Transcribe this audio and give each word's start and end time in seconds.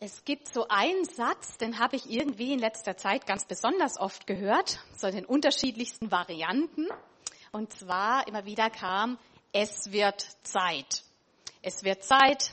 Es 0.00 0.24
gibt 0.24 0.46
so 0.54 0.68
einen 0.68 1.04
Satz, 1.06 1.56
den 1.56 1.80
habe 1.80 1.96
ich 1.96 2.08
irgendwie 2.08 2.52
in 2.52 2.60
letzter 2.60 2.96
Zeit 2.96 3.26
ganz 3.26 3.44
besonders 3.46 3.98
oft 3.98 4.28
gehört, 4.28 4.78
so 4.96 5.08
in 5.08 5.16
den 5.16 5.24
unterschiedlichsten 5.24 6.12
Varianten. 6.12 6.86
Und 7.50 7.72
zwar 7.72 8.28
immer 8.28 8.44
wieder 8.44 8.70
kam, 8.70 9.18
es 9.52 9.90
wird 9.90 10.24
Zeit. 10.44 11.02
Es 11.62 11.82
wird 11.82 12.04
Zeit. 12.04 12.52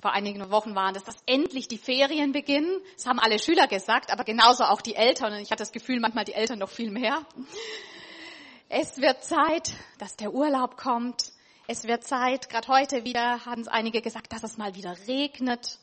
Vor 0.00 0.12
einigen 0.12 0.50
Wochen 0.50 0.74
waren 0.74 0.94
das, 0.94 1.04
dass 1.04 1.16
endlich 1.26 1.68
die 1.68 1.76
Ferien 1.76 2.32
beginnen. 2.32 2.80
Das 2.96 3.04
haben 3.04 3.18
alle 3.18 3.38
Schüler 3.38 3.66
gesagt, 3.66 4.10
aber 4.10 4.24
genauso 4.24 4.64
auch 4.64 4.80
die 4.80 4.94
Eltern. 4.94 5.34
Und 5.34 5.40
ich 5.40 5.50
hatte 5.50 5.62
das 5.64 5.72
Gefühl, 5.72 6.00
manchmal 6.00 6.24
die 6.24 6.32
Eltern 6.34 6.58
noch 6.58 6.70
viel 6.70 6.90
mehr. 6.90 7.20
Es 8.70 8.96
wird 8.96 9.22
Zeit, 9.24 9.74
dass 9.98 10.16
der 10.16 10.32
Urlaub 10.32 10.78
kommt. 10.78 11.32
Es 11.66 11.84
wird 11.84 12.04
Zeit, 12.04 12.48
gerade 12.48 12.68
heute 12.68 13.04
wieder 13.04 13.44
haben 13.44 13.60
es 13.60 13.68
einige 13.68 14.00
gesagt, 14.00 14.32
dass 14.32 14.42
es 14.42 14.56
mal 14.56 14.74
wieder 14.74 14.96
regnet. 15.06 15.78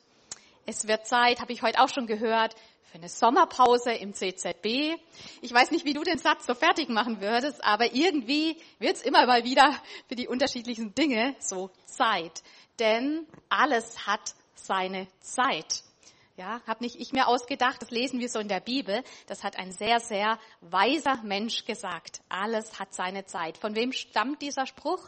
Es 0.65 0.87
wird 0.87 1.05
Zeit, 1.05 1.41
habe 1.41 1.53
ich 1.53 1.61
heute 1.61 1.79
auch 1.79 1.89
schon 1.89 2.07
gehört, 2.07 2.55
für 2.91 2.97
eine 2.97 3.09
Sommerpause 3.09 3.91
im 3.91 4.13
CZB. 4.13 4.95
Ich 5.41 5.53
weiß 5.53 5.71
nicht, 5.71 5.85
wie 5.85 5.93
du 5.93 6.03
den 6.03 6.17
Satz 6.17 6.45
so 6.47 6.55
fertig 6.55 6.89
machen 6.89 7.21
würdest, 7.21 7.63
aber 7.63 7.93
irgendwie 7.93 8.57
wird 8.79 8.95
es 8.95 9.01
immer 9.01 9.27
mal 9.27 9.43
wieder 9.43 9.75
für 10.07 10.15
die 10.15 10.27
unterschiedlichen 10.27 10.95
Dinge 10.95 11.35
so 11.39 11.69
Zeit. 11.85 12.41
Denn 12.79 13.27
alles 13.49 14.07
hat 14.07 14.33
seine 14.55 15.07
Zeit. 15.19 15.83
Ja, 16.37 16.61
habe 16.65 16.83
nicht 16.83 16.95
ich 16.99 17.13
mir 17.13 17.27
ausgedacht, 17.27 17.81
das 17.81 17.91
lesen 17.91 18.19
wir 18.19 18.27
so 18.27 18.39
in 18.39 18.47
der 18.47 18.59
Bibel. 18.59 19.03
Das 19.27 19.43
hat 19.43 19.57
ein 19.57 19.71
sehr, 19.71 19.99
sehr 19.99 20.39
weiser 20.61 21.21
Mensch 21.23 21.65
gesagt. 21.65 22.21
Alles 22.27 22.79
hat 22.79 22.93
seine 22.93 23.25
Zeit. 23.25 23.57
Von 23.57 23.75
wem 23.75 23.91
stammt 23.91 24.41
dieser 24.41 24.65
Spruch? 24.65 25.01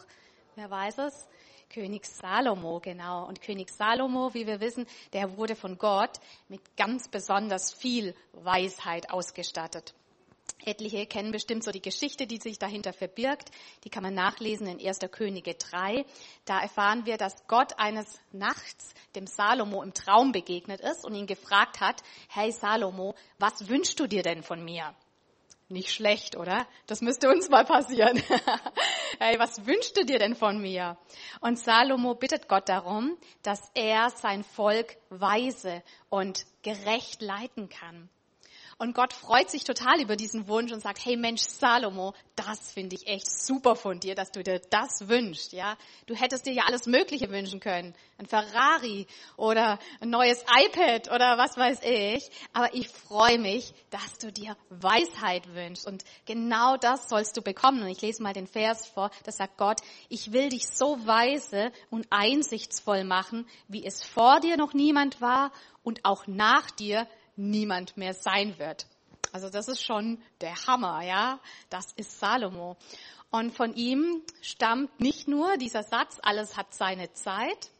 Wer 0.56 0.70
weiß 0.70 1.00
es? 1.00 1.28
König 1.70 2.06
Salomo, 2.06 2.80
genau. 2.80 3.28
Und 3.28 3.42
König 3.42 3.70
Salomo, 3.70 4.34
wie 4.34 4.48
wir 4.48 4.60
wissen, 4.60 4.86
der 5.14 5.38
wurde 5.38 5.56
von 5.56 5.78
Gott 5.78 6.20
mit 6.48 6.62
ganz 6.78 7.08
besonders 7.10 7.74
viel 7.74 8.16
Weisheit 8.34 9.10
ausgestattet. 9.12 9.94
Etliche 10.66 11.06
kennen 11.06 11.32
bestimmt 11.32 11.64
so 11.64 11.72
die 11.72 11.82
Geschichte, 11.82 12.28
die 12.28 12.38
sich 12.38 12.60
dahinter 12.60 12.92
verbirgt. 12.92 13.52
Die 13.84 13.90
kann 13.90 14.04
man 14.04 14.14
nachlesen 14.14 14.68
in 14.68 14.86
1. 14.86 15.00
Könige 15.12 15.54
3. 15.54 16.06
Da 16.46 16.60
erfahren 16.60 17.06
wir, 17.06 17.18
dass 17.18 17.48
Gott 17.48 17.78
eines 17.78 18.20
Nachts 18.32 18.94
dem 19.16 19.28
Salomo 19.28 19.84
im 19.84 19.94
Traum 19.94 20.32
begegnet 20.32 20.82
ist 20.82 21.06
und 21.06 21.16
ihn 21.16 21.28
gefragt 21.28 21.80
hat, 21.80 22.02
hey 22.30 22.52
Salomo, 22.52 23.16
was 23.40 23.70
wünschst 23.70 24.00
du 24.00 24.08
dir 24.08 24.24
denn 24.24 24.44
von 24.44 24.64
mir? 24.64 24.94
Nicht 25.70 25.92
schlecht, 25.92 26.38
oder? 26.38 26.66
Das 26.86 27.02
müsste 27.02 27.30
uns 27.30 27.50
mal 27.50 27.66
passieren. 27.66 28.24
hey, 29.20 29.38
was 29.38 29.66
wünschst 29.66 29.98
du 29.98 30.06
dir 30.06 30.18
denn 30.18 30.34
von 30.34 30.62
mir? 30.62 30.98
Und 31.42 31.60
Salomo 31.60 32.16
bittet 32.16 32.48
Gott 32.48 32.70
darum, 32.70 33.18
dass 33.44 33.70
er 33.74 34.10
sein 34.12 34.46
Volk 34.46 34.96
weise 35.10 35.84
und 36.10 36.46
gerecht 36.62 37.22
leiten 37.22 37.68
kann. 37.68 38.10
Und 38.80 38.94
Gott 38.94 39.12
freut 39.12 39.50
sich 39.50 39.64
total 39.64 40.00
über 40.02 40.16
diesen 40.16 40.48
Wunsch 40.48 40.72
und 40.72 40.82
sagt, 40.82 41.04
hey 41.04 41.18
Mensch, 41.18 41.42
Salomo, 41.42 42.14
das 42.36 42.72
finde 42.72 42.96
ich 42.96 43.08
echt 43.08 43.28
super 43.28 43.76
von 43.76 44.00
dir, 44.00 44.14
dass 44.14 44.32
du 44.32 44.44
dir 44.44 44.60
das 44.70 45.08
wünschst, 45.08 45.52
ja. 45.54 45.76
Du 46.06 46.14
hättest 46.14 46.46
dir 46.46 46.54
ja 46.54 46.64
alles 46.68 46.86
Mögliche 46.86 47.32
wünschen 47.32 47.60
können. 47.60 47.96
Ein 48.20 48.28
Ferrari 48.28 49.08
oder 49.36 49.80
ein 50.00 50.12
neues 50.12 50.44
iPad 50.44 51.10
oder 51.10 51.40
was 51.40 51.58
weiß 51.58 51.80
ich. 51.84 52.30
Aber 52.54 52.72
ich 52.76 52.88
freue 52.90 53.40
mich, 53.40 53.74
dass 53.90 54.20
du 54.20 54.32
dir 54.32 54.56
Weisheit 54.70 55.52
wünschst. 55.56 55.88
Und 55.88 56.04
genau 56.26 56.78
das 56.78 57.10
sollst 57.10 57.36
du 57.36 57.42
bekommen. 57.42 57.82
Und 57.82 57.90
ich 57.90 58.02
lese 58.02 58.22
mal 58.22 58.34
den 58.34 58.48
Vers 58.48 58.86
vor. 58.86 59.10
Da 59.24 59.32
sagt 59.32 59.58
Gott, 59.58 59.82
ich 60.08 60.34
will 60.34 60.50
dich 60.50 60.68
so 60.68 61.04
weise 61.08 61.72
und 61.90 62.06
einsichtsvoll 62.12 63.06
machen, 63.06 63.48
wie 63.68 63.84
es 63.84 64.04
vor 64.04 64.40
dir 64.40 64.56
noch 64.56 64.76
niemand 64.76 65.20
war 65.20 65.52
und 65.82 66.06
auch 66.06 66.28
nach 66.28 66.70
dir 66.70 67.08
niemand 67.38 67.98
mehr 67.98 68.14
sein 68.14 68.58
wird. 68.60 68.88
Also 69.32 69.50
das 69.50 69.68
ist 69.68 69.84
schon 69.84 70.22
der 70.42 70.68
Hammer, 70.68 71.04
ja. 71.04 71.40
Das 71.70 71.92
ist 71.94 72.20
Salomo. 72.20 72.78
Und 73.30 73.54
von 73.54 73.76
ihm 73.76 74.24
stammt 74.42 75.00
nicht 75.00 75.28
nur 75.28 75.58
dieser 75.58 75.84
Satz, 75.84 76.18
alles 76.22 76.56
hat 76.56 76.74
seine 76.74 77.12
Zeit, 77.14 77.72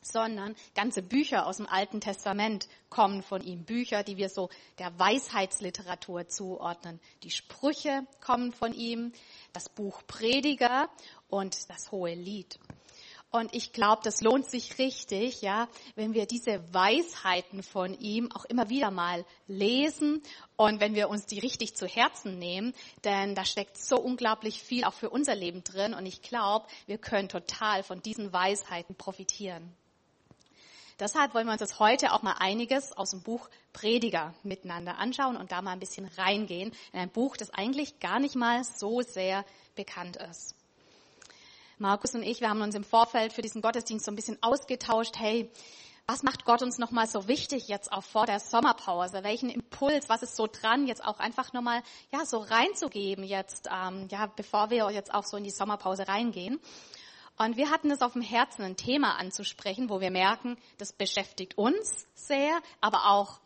sondern 0.00 0.54
ganze 0.74 1.02
Bücher 1.02 1.46
aus 1.46 1.56
dem 1.56 1.66
Alten 1.66 2.00
Testament 2.00 2.68
kommen 2.88 3.22
von 3.22 3.42
ihm. 3.42 3.64
Bücher, 3.64 4.04
die 4.04 4.16
wir 4.16 4.28
so 4.28 4.48
der 4.78 4.96
Weisheitsliteratur 4.98 6.28
zuordnen. 6.28 7.00
Die 7.24 7.30
Sprüche 7.30 8.06
kommen 8.20 8.52
von 8.52 8.72
ihm, 8.72 9.12
das 9.52 9.68
Buch 9.68 10.02
Prediger 10.06 10.88
und 11.28 11.68
das 11.68 11.90
Hohe 11.90 12.14
Lied. 12.14 12.58
Und 13.36 13.54
ich 13.54 13.72
glaube, 13.72 14.00
das 14.02 14.22
lohnt 14.22 14.50
sich 14.50 14.78
richtig, 14.78 15.42
ja, 15.42 15.68
wenn 15.94 16.14
wir 16.14 16.26
diese 16.26 16.62
Weisheiten 16.72 17.62
von 17.62 17.98
ihm 17.98 18.32
auch 18.32 18.44
immer 18.46 18.70
wieder 18.70 18.90
mal 18.90 19.24
lesen 19.46 20.22
und 20.56 20.80
wenn 20.80 20.94
wir 20.94 21.08
uns 21.08 21.26
die 21.26 21.38
richtig 21.38 21.76
zu 21.76 21.86
Herzen 21.86 22.38
nehmen, 22.38 22.74
denn 23.04 23.34
da 23.34 23.44
steckt 23.44 23.78
so 23.78 23.98
unglaublich 23.98 24.62
viel 24.62 24.84
auch 24.84 24.94
für 24.94 25.10
unser 25.10 25.34
Leben 25.34 25.62
drin 25.64 25.92
und 25.94 26.06
ich 26.06 26.22
glaube, 26.22 26.66
wir 26.86 26.98
können 26.98 27.28
total 27.28 27.82
von 27.82 28.00
diesen 28.02 28.32
Weisheiten 28.32 28.94
profitieren. 28.94 29.70
Deshalb 30.98 31.34
wollen 31.34 31.46
wir 31.46 31.52
uns 31.52 31.60
jetzt 31.60 31.78
heute 31.78 32.14
auch 32.14 32.22
mal 32.22 32.36
einiges 32.38 32.92
aus 32.92 33.10
dem 33.10 33.20
Buch 33.20 33.50
Prediger 33.74 34.32
miteinander 34.44 34.96
anschauen 34.96 35.36
und 35.36 35.52
da 35.52 35.60
mal 35.60 35.72
ein 35.72 35.78
bisschen 35.78 36.06
reingehen 36.16 36.72
in 36.94 37.00
ein 37.00 37.10
Buch, 37.10 37.36
das 37.36 37.50
eigentlich 37.50 38.00
gar 38.00 38.18
nicht 38.18 38.34
mal 38.34 38.64
so 38.64 39.02
sehr 39.02 39.44
bekannt 39.74 40.16
ist. 40.16 40.55
Markus 41.78 42.14
und 42.14 42.22
ich, 42.22 42.40
wir 42.40 42.48
haben 42.48 42.62
uns 42.62 42.74
im 42.74 42.84
Vorfeld 42.84 43.34
für 43.34 43.42
diesen 43.42 43.60
Gottesdienst 43.60 44.06
so 44.06 44.10
ein 44.10 44.16
bisschen 44.16 44.38
ausgetauscht. 44.42 45.18
Hey, 45.18 45.50
was 46.06 46.22
macht 46.22 46.46
Gott 46.46 46.62
uns 46.62 46.78
nochmal 46.78 47.06
so 47.06 47.28
wichtig 47.28 47.68
jetzt 47.68 47.92
auch 47.92 48.02
vor 48.02 48.24
der 48.24 48.40
Sommerpause? 48.40 49.22
Welchen 49.24 49.50
Impuls, 49.50 50.08
was 50.08 50.22
ist 50.22 50.36
so 50.36 50.46
dran, 50.46 50.86
jetzt 50.86 51.04
auch 51.04 51.18
einfach 51.18 51.52
nochmal, 51.52 51.82
ja, 52.12 52.24
so 52.24 52.38
reinzugeben 52.38 53.24
jetzt, 53.24 53.68
ähm, 53.70 54.08
ja, 54.10 54.24
bevor 54.24 54.70
wir 54.70 54.90
jetzt 54.90 55.12
auch 55.12 55.24
so 55.24 55.36
in 55.36 55.44
die 55.44 55.50
Sommerpause 55.50 56.08
reingehen? 56.08 56.60
Und 57.36 57.58
wir 57.58 57.70
hatten 57.70 57.90
es 57.90 58.00
auf 58.00 58.14
dem 58.14 58.22
Herzen, 58.22 58.62
ein 58.62 58.78
Thema 58.78 59.18
anzusprechen, 59.18 59.90
wo 59.90 60.00
wir 60.00 60.10
merken, 60.10 60.56
das 60.78 60.94
beschäftigt 60.94 61.58
uns 61.58 62.06
sehr, 62.14 62.58
aber 62.80 63.10
auch 63.10 63.38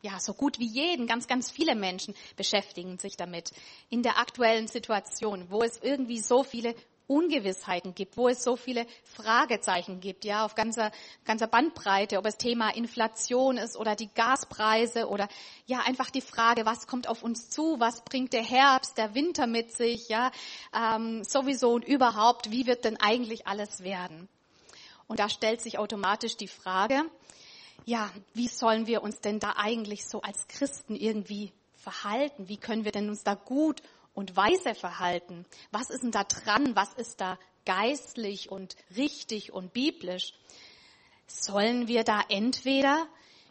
ja, 0.00 0.20
so 0.20 0.32
gut 0.32 0.60
wie 0.60 0.68
jeden, 0.68 1.08
ganz, 1.08 1.26
ganz 1.26 1.50
viele 1.50 1.74
Menschen 1.74 2.14
beschäftigen 2.36 2.98
sich 2.98 3.16
damit. 3.16 3.50
In 3.90 4.04
der 4.04 4.18
aktuellen 4.18 4.68
Situation, 4.68 5.46
wo 5.50 5.62
es 5.62 5.78
irgendwie 5.82 6.20
so 6.20 6.44
viele 6.44 6.76
Ungewissheiten 7.06 7.94
gibt, 7.94 8.16
wo 8.16 8.28
es 8.28 8.42
so 8.42 8.56
viele 8.56 8.86
Fragezeichen 9.04 10.00
gibt, 10.00 10.24
ja, 10.24 10.44
auf 10.44 10.54
ganzer, 10.54 10.90
ganzer 11.24 11.46
Bandbreite, 11.46 12.18
ob 12.18 12.26
es 12.26 12.36
Thema 12.36 12.74
Inflation 12.74 13.58
ist 13.58 13.76
oder 13.76 13.94
die 13.94 14.08
Gaspreise 14.14 15.08
oder 15.08 15.28
ja, 15.66 15.80
einfach 15.80 16.10
die 16.10 16.22
Frage, 16.22 16.64
was 16.64 16.86
kommt 16.86 17.08
auf 17.08 17.22
uns 17.22 17.50
zu, 17.50 17.78
was 17.78 18.02
bringt 18.04 18.32
der 18.32 18.42
Herbst, 18.42 18.96
der 18.96 19.14
Winter 19.14 19.46
mit 19.46 19.72
sich, 19.72 20.08
ja, 20.08 20.30
ähm, 20.74 21.24
sowieso 21.24 21.72
und 21.72 21.84
überhaupt, 21.84 22.50
wie 22.50 22.66
wird 22.66 22.84
denn 22.84 22.98
eigentlich 22.98 23.46
alles 23.46 23.82
werden? 23.82 24.28
Und 25.06 25.18
da 25.18 25.28
stellt 25.28 25.60
sich 25.60 25.78
automatisch 25.78 26.36
die 26.36 26.48
Frage, 26.48 27.02
ja, 27.84 28.10
wie 28.32 28.48
sollen 28.48 28.86
wir 28.86 29.02
uns 29.02 29.20
denn 29.20 29.40
da 29.40 29.54
eigentlich 29.56 30.06
so 30.06 30.22
als 30.22 30.48
Christen 30.48 30.96
irgendwie 30.96 31.52
verhalten? 31.76 32.48
Wie 32.48 32.56
können 32.56 32.84
wir 32.86 32.92
denn 32.92 33.10
uns 33.10 33.24
da 33.24 33.34
gut 33.34 33.82
und 34.14 34.36
weise 34.36 34.74
verhalten? 34.74 35.44
Was 35.70 35.90
ist 35.90 36.02
denn 36.02 36.12
da 36.12 36.24
dran? 36.24 36.74
Was 36.76 36.94
ist 36.94 37.20
da 37.20 37.38
geistlich 37.66 38.50
und 38.50 38.76
richtig 38.96 39.52
und 39.52 39.72
biblisch? 39.72 40.32
Sollen 41.26 41.88
wir 41.88 42.04
da 42.04 42.22
entweder 42.28 43.06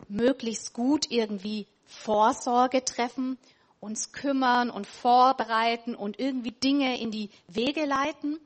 möglichst 0.08 0.74
gut 0.74 1.12
irgendwie 1.12 1.68
Vorsorge 1.86 2.84
treffen, 2.84 3.38
uns 3.80 4.12
kümmern 4.12 4.70
und 4.70 4.88
vorbereiten 4.88 5.96
und 5.96 6.20
irgendwie 6.20 6.52
Dinge 6.52 7.00
in 7.00 7.12
die 7.12 7.30
Wege 7.48 7.86
leiten? 7.86 8.40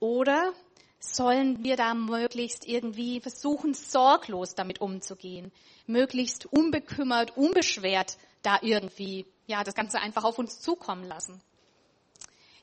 Oder 0.00 0.52
sollen 1.00 1.62
wir 1.62 1.76
da 1.76 1.94
möglichst 1.94 2.66
irgendwie 2.66 3.20
versuchen, 3.20 3.74
sorglos 3.74 4.54
damit 4.54 4.80
umzugehen, 4.80 5.52
möglichst 5.86 6.46
unbekümmert, 6.46 7.36
unbeschwert 7.36 8.18
da 8.42 8.58
irgendwie 8.62 9.26
ja, 9.48 9.64
das 9.64 9.74
Ganze 9.74 9.98
einfach 9.98 10.22
auf 10.22 10.38
uns 10.38 10.60
zukommen 10.60 11.04
lassen? 11.04 11.40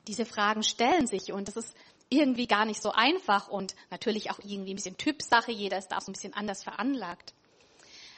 Diese 0.06 0.24
Fragen 0.24 0.62
stellen 0.62 1.06
sich 1.06 1.32
und 1.32 1.48
das 1.48 1.56
ist 1.56 1.76
irgendwie 2.08 2.46
gar 2.46 2.64
nicht 2.64 2.80
so 2.80 2.92
einfach 2.92 3.48
und 3.48 3.74
natürlich 3.90 4.30
auch 4.30 4.38
irgendwie 4.38 4.72
ein 4.72 4.76
bisschen 4.76 4.96
Typsache. 4.96 5.50
Jeder 5.50 5.76
ist 5.76 5.88
da 5.88 6.00
so 6.00 6.10
ein 6.10 6.14
bisschen 6.14 6.32
anders 6.32 6.62
veranlagt. 6.62 7.34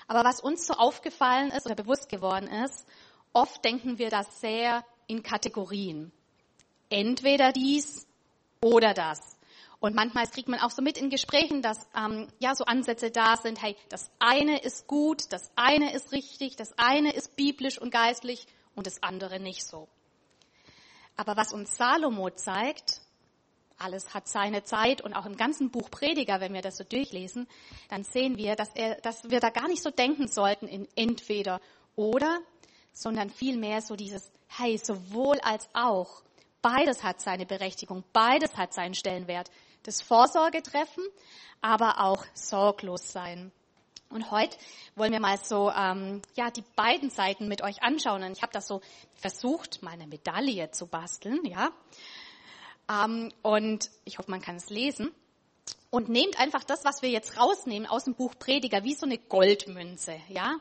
Aber 0.07 0.23
was 0.23 0.41
uns 0.41 0.67
so 0.67 0.75
aufgefallen 0.75 1.51
ist 1.51 1.67
oder 1.67 1.75
bewusst 1.75 2.09
geworden 2.09 2.47
ist, 2.47 2.87
oft 3.33 3.65
denken 3.65 3.99
wir 3.99 4.11
das 4.11 4.41
sehr 4.41 4.85
in 5.07 5.23
Kategorien. 5.23 6.13
Entweder 6.91 7.53
dies 7.53 8.07
oder 8.61 8.93
das. 8.93 9.39
Und 9.81 9.95
manchmal 9.95 10.27
kriegt 10.27 10.49
man 10.49 10.61
auch 10.61 10.71
so 10.71 10.83
mit 10.83 10.99
in 10.99 11.09
Gesprächen, 11.09 11.63
dass 11.63 11.87
ähm, 11.97 12.29
ja 12.41 12.55
so 12.55 12.65
Ansätze 12.65 13.11
da 13.11 13.37
sind. 13.37 13.63
Hey, 13.63 13.77
das 13.89 14.11
eine 14.19 14.61
ist 14.61 14.87
gut, 14.87 15.33
das 15.33 15.51
eine 15.55 15.93
ist 15.95 16.13
richtig, 16.13 16.57
das 16.57 16.77
eine 16.79 17.13
ist 17.13 17.37
biblisch 17.37 17.79
und 17.81 17.91
geistlich 17.91 18.47
und 18.79 18.87
das 18.87 19.03
andere 19.03 19.41
nicht 19.41 19.67
so. 19.67 19.89
Aber 21.17 21.37
was 21.37 21.53
uns 21.53 21.77
Salomo 21.77 22.31
zeigt, 22.31 23.01
alles 23.77 24.15
hat 24.15 24.29
seine 24.29 24.65
Zeit 24.65 25.01
und 25.01 25.15
auch 25.15 25.27
im 25.27 25.37
ganzen 25.37 25.71
Buch 25.71 25.91
Prediger, 25.91 26.41
wenn 26.41 26.55
wir 26.55 26.63
das 26.63 26.77
so 26.77 26.85
durchlesen, 26.85 27.49
dann 27.89 28.05
sehen 28.05 28.37
wir, 28.37 28.57
dass, 28.57 28.71
er, 28.75 28.97
dass 29.01 29.29
wir 29.29 29.41
da 29.41 29.51
gar 29.51 29.69
nicht 29.69 29.83
so 29.83 29.91
denken 29.91 30.29
sollten 30.29 30.67
in 30.69 30.89
entweder 30.97 31.61
oder, 31.97 32.39
sondern 32.93 33.31
vielmehr 33.31 33.83
so 33.83 33.97
dieses, 33.97 34.31
hey, 34.47 34.79
sowohl 34.79 35.39
als 35.41 35.69
auch. 35.75 36.23
Beides 36.63 37.03
hat 37.05 37.21
seine 37.21 37.47
Berechtigung, 37.47 38.05
beides 38.13 38.57
hat 38.57 38.73
seinen 38.73 38.95
Stellenwert. 38.95 39.51
Das 39.85 40.03
Vorsorge 40.03 40.63
treffen, 40.63 41.05
aber 41.61 42.01
auch 42.01 42.25
sorglos 42.35 43.13
sein. 43.13 43.53
Und 44.11 44.31
heute 44.31 44.57
wollen 44.97 45.13
wir 45.13 45.21
mal 45.21 45.39
so 45.39 45.71
ähm, 45.71 46.23
ja 46.35 46.51
die 46.51 46.65
beiden 46.77 47.11
Seiten 47.11 47.47
mit 47.47 47.63
euch 47.63 47.83
anschauen. 47.83 48.23
Und 48.23 48.33
ich 48.33 48.43
habe 48.43 48.53
das 48.53 48.67
so 48.67 48.81
versucht, 49.17 49.83
meine 49.83 50.07
Medaille 50.07 50.71
zu 50.71 50.87
basteln, 50.87 51.45
ja. 51.45 51.71
Ähm, 52.91 53.33
und 53.43 53.91
ich 54.05 54.19
hoffe, 54.19 54.31
man 54.31 54.41
kann 54.41 54.57
es 54.57 54.71
lesen. 54.71 55.11
Und 55.91 56.09
nehmt 56.09 56.39
einfach 56.39 56.65
das, 56.65 56.85
was 56.85 57.03
wir 57.03 57.11
jetzt 57.11 57.39
rausnehmen 57.39 57.89
aus 57.89 58.05
dem 58.05 58.15
Buch 58.15 58.35
Prediger, 58.39 58.85
wie 58.85 58.95
so 58.95 59.07
eine 59.07 59.19
Goldmünze, 59.19 60.19
ja, 60.29 60.57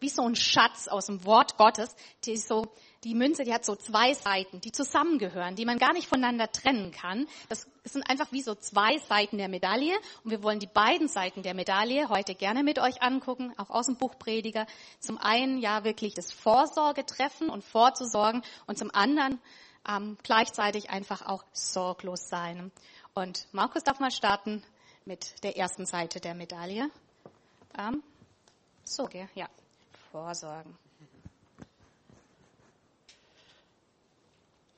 wie 0.00 0.08
so 0.08 0.22
ein 0.22 0.34
Schatz 0.34 0.88
aus 0.88 1.06
dem 1.06 1.24
Wort 1.24 1.56
Gottes, 1.56 1.94
die 2.24 2.36
so 2.36 2.72
die 3.04 3.14
Münze, 3.14 3.44
die 3.44 3.52
hat 3.52 3.64
so 3.64 3.74
zwei 3.74 4.14
Seiten, 4.14 4.60
die 4.60 4.70
zusammengehören, 4.70 5.56
die 5.56 5.64
man 5.64 5.78
gar 5.78 5.92
nicht 5.92 6.08
voneinander 6.08 6.50
trennen 6.52 6.92
kann. 6.92 7.26
Das 7.48 7.66
sind 7.84 8.08
einfach 8.08 8.30
wie 8.30 8.42
so 8.42 8.54
zwei 8.54 8.98
Seiten 8.98 9.38
der 9.38 9.48
Medaille. 9.48 9.94
Und 10.22 10.30
wir 10.30 10.42
wollen 10.42 10.60
die 10.60 10.68
beiden 10.68 11.08
Seiten 11.08 11.42
der 11.42 11.54
Medaille 11.54 12.08
heute 12.08 12.34
gerne 12.34 12.62
mit 12.62 12.78
euch 12.78 13.02
angucken, 13.02 13.52
auch 13.56 13.70
aus 13.70 13.86
dem 13.86 13.96
Buch 13.96 14.18
Prediger. 14.18 14.66
Zum 15.00 15.18
einen 15.18 15.58
ja 15.58 15.82
wirklich 15.82 16.14
das 16.14 16.32
Vorsorge 16.32 17.04
treffen 17.04 17.48
und 17.48 17.64
vorzusorgen 17.64 18.42
und 18.66 18.78
zum 18.78 18.90
anderen 18.94 19.40
ähm, 19.88 20.16
gleichzeitig 20.22 20.90
einfach 20.90 21.26
auch 21.26 21.44
sorglos 21.52 22.28
sein. 22.28 22.70
Und 23.14 23.46
Markus 23.52 23.82
darf 23.82 23.98
mal 23.98 24.12
starten 24.12 24.62
mit 25.04 25.42
der 25.42 25.56
ersten 25.56 25.86
Seite 25.86 26.20
der 26.20 26.34
Medaille. 26.34 26.88
Ähm, 27.76 28.02
so, 28.84 29.08
ja. 29.34 29.48
Vorsorgen. 30.12 30.76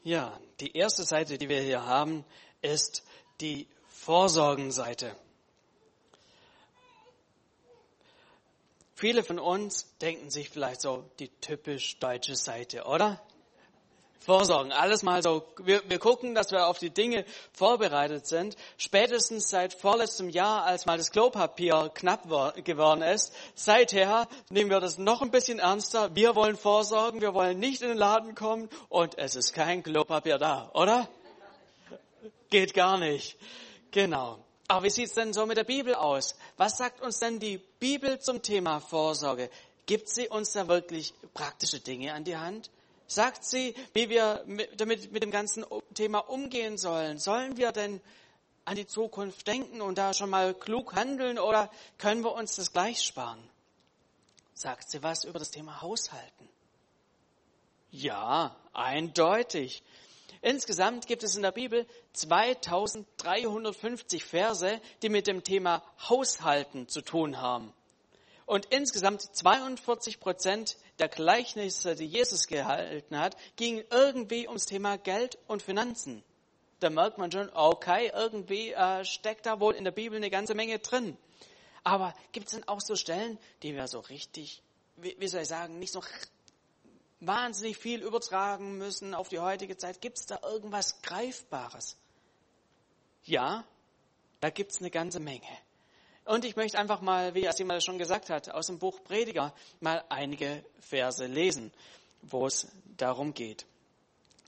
Ja, 0.04 0.38
die 0.60 0.76
erste 0.76 1.02
Seite, 1.02 1.38
die 1.38 1.48
wir 1.48 1.62
hier 1.62 1.86
haben, 1.86 2.26
ist 2.60 3.04
die 3.40 3.66
Vorsorgenseite. 3.88 5.16
Viele 8.94 9.24
von 9.24 9.38
uns 9.38 9.96
denken 10.02 10.30
sich 10.30 10.50
vielleicht 10.50 10.82
so 10.82 11.10
die 11.18 11.30
typisch 11.40 11.98
deutsche 12.00 12.36
Seite, 12.36 12.84
oder? 12.84 13.18
Vorsorgen. 14.24 14.72
Alles 14.72 15.02
mal 15.02 15.22
so. 15.22 15.44
Wir, 15.62 15.82
wir 15.86 15.98
gucken, 15.98 16.34
dass 16.34 16.50
wir 16.50 16.66
auf 16.66 16.78
die 16.78 16.88
Dinge 16.88 17.26
vorbereitet 17.52 18.26
sind. 18.26 18.56
Spätestens 18.78 19.50
seit 19.50 19.74
vorletztem 19.74 20.30
Jahr, 20.30 20.64
als 20.64 20.86
mal 20.86 20.96
das 20.96 21.10
Klopapier 21.10 21.90
knapp 21.92 22.22
geworden 22.64 23.02
ist, 23.02 23.34
seither 23.54 24.26
nehmen 24.48 24.70
wir 24.70 24.80
das 24.80 24.96
noch 24.96 25.20
ein 25.20 25.30
bisschen 25.30 25.58
ernster. 25.58 26.14
Wir 26.14 26.34
wollen 26.34 26.56
vorsorgen, 26.56 27.20
wir 27.20 27.34
wollen 27.34 27.58
nicht 27.58 27.82
in 27.82 27.88
den 27.88 27.98
Laden 27.98 28.34
kommen 28.34 28.70
und 28.88 29.18
es 29.18 29.36
ist 29.36 29.52
kein 29.52 29.82
Klopapier 29.82 30.38
da, 30.38 30.70
oder? 30.72 31.06
Geht 32.48 32.72
gar 32.72 32.98
nicht. 32.98 33.36
Genau. 33.90 34.38
Aber 34.68 34.84
wie 34.86 34.90
sieht's 34.90 35.12
denn 35.12 35.34
so 35.34 35.44
mit 35.44 35.58
der 35.58 35.64
Bibel 35.64 35.94
aus? 35.94 36.34
Was 36.56 36.78
sagt 36.78 37.02
uns 37.02 37.18
denn 37.18 37.40
die 37.40 37.58
Bibel 37.78 38.18
zum 38.20 38.40
Thema 38.40 38.80
Vorsorge? 38.80 39.50
Gibt 39.84 40.08
sie 40.08 40.28
uns 40.28 40.52
da 40.52 40.66
wirklich 40.66 41.12
praktische 41.34 41.80
Dinge 41.80 42.14
an 42.14 42.24
die 42.24 42.38
Hand? 42.38 42.70
Sagt 43.14 43.44
sie, 43.44 43.74
wie 43.92 44.08
wir 44.08 44.44
damit, 44.76 45.12
mit 45.12 45.22
dem 45.22 45.30
ganzen 45.30 45.64
Thema 45.94 46.18
umgehen 46.18 46.76
sollen? 46.76 47.20
Sollen 47.20 47.56
wir 47.56 47.70
denn 47.70 48.00
an 48.64 48.74
die 48.74 48.88
Zukunft 48.88 49.46
denken 49.46 49.80
und 49.80 49.98
da 49.98 50.12
schon 50.14 50.30
mal 50.30 50.52
klug 50.52 50.96
handeln 50.96 51.38
oder 51.38 51.70
können 51.96 52.24
wir 52.24 52.32
uns 52.32 52.56
das 52.56 52.72
gleich 52.72 53.04
sparen? 53.04 53.38
Sagt 54.52 54.90
sie 54.90 55.04
was 55.04 55.22
über 55.22 55.38
das 55.38 55.52
Thema 55.52 55.80
Haushalten? 55.80 56.48
Ja, 57.92 58.56
eindeutig. 58.72 59.84
Insgesamt 60.42 61.06
gibt 61.06 61.22
es 61.22 61.36
in 61.36 61.42
der 61.42 61.52
Bibel 61.52 61.86
2350 62.14 64.24
Verse, 64.24 64.80
die 65.02 65.08
mit 65.08 65.28
dem 65.28 65.44
Thema 65.44 65.84
Haushalten 66.08 66.88
zu 66.88 67.00
tun 67.00 67.40
haben. 67.40 67.72
Und 68.46 68.66
insgesamt 68.66 69.22
42 69.22 70.20
Prozent 70.20 70.76
der 70.98 71.08
Gleichnisse, 71.08 71.94
die 71.94 72.06
Jesus 72.06 72.46
gehalten 72.46 73.18
hat, 73.18 73.36
gingen 73.56 73.84
irgendwie 73.90 74.46
ums 74.46 74.66
Thema 74.66 74.98
Geld 74.98 75.38
und 75.46 75.62
Finanzen. 75.62 76.22
Da 76.80 76.90
merkt 76.90 77.18
man 77.18 77.32
schon, 77.32 77.50
okay, 77.54 78.10
irgendwie 78.14 78.72
äh, 78.72 79.04
steckt 79.04 79.46
da 79.46 79.60
wohl 79.60 79.74
in 79.74 79.84
der 79.84 79.92
Bibel 79.92 80.16
eine 80.16 80.30
ganze 80.30 80.54
Menge 80.54 80.78
drin. 80.78 81.16
Aber 81.82 82.14
gibt 82.32 82.48
es 82.48 82.54
denn 82.54 82.68
auch 82.68 82.80
so 82.80 82.96
Stellen, 82.96 83.38
die 83.62 83.74
wir 83.74 83.88
so 83.88 84.00
richtig, 84.00 84.62
wie, 84.96 85.16
wie 85.18 85.28
soll 85.28 85.42
ich 85.42 85.48
sagen, 85.48 85.78
nicht 85.78 85.92
so 85.92 86.02
wahnsinnig 87.20 87.78
viel 87.78 88.02
übertragen 88.02 88.76
müssen 88.76 89.14
auf 89.14 89.28
die 89.28 89.38
heutige 89.38 89.76
Zeit? 89.76 90.00
Gibt 90.00 90.18
es 90.18 90.26
da 90.26 90.40
irgendwas 90.42 91.00
Greifbares? 91.02 91.96
Ja, 93.24 93.64
da 94.40 94.50
gibt 94.50 94.72
es 94.72 94.80
eine 94.80 94.90
ganze 94.90 95.20
Menge. 95.20 95.46
Und 96.24 96.44
ich 96.44 96.56
möchte 96.56 96.78
einfach 96.78 97.02
mal, 97.02 97.34
wie 97.34 97.46
Asim 97.46 97.70
schon 97.80 97.98
gesagt 97.98 98.30
hat, 98.30 98.50
aus 98.50 98.68
dem 98.68 98.78
Buch 98.78 99.02
Prediger 99.04 99.54
mal 99.80 100.02
einige 100.08 100.64
Verse 100.80 101.26
lesen, 101.26 101.70
wo 102.22 102.46
es 102.46 102.68
darum 102.96 103.34
geht. 103.34 103.66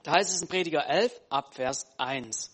Da 0.03 0.13
heißt 0.13 0.31
es 0.31 0.41
in 0.41 0.49
Prediger 0.49 0.87
11 0.87 1.21
ab 1.29 1.55
Vers 1.55 1.87
1. 1.99 2.51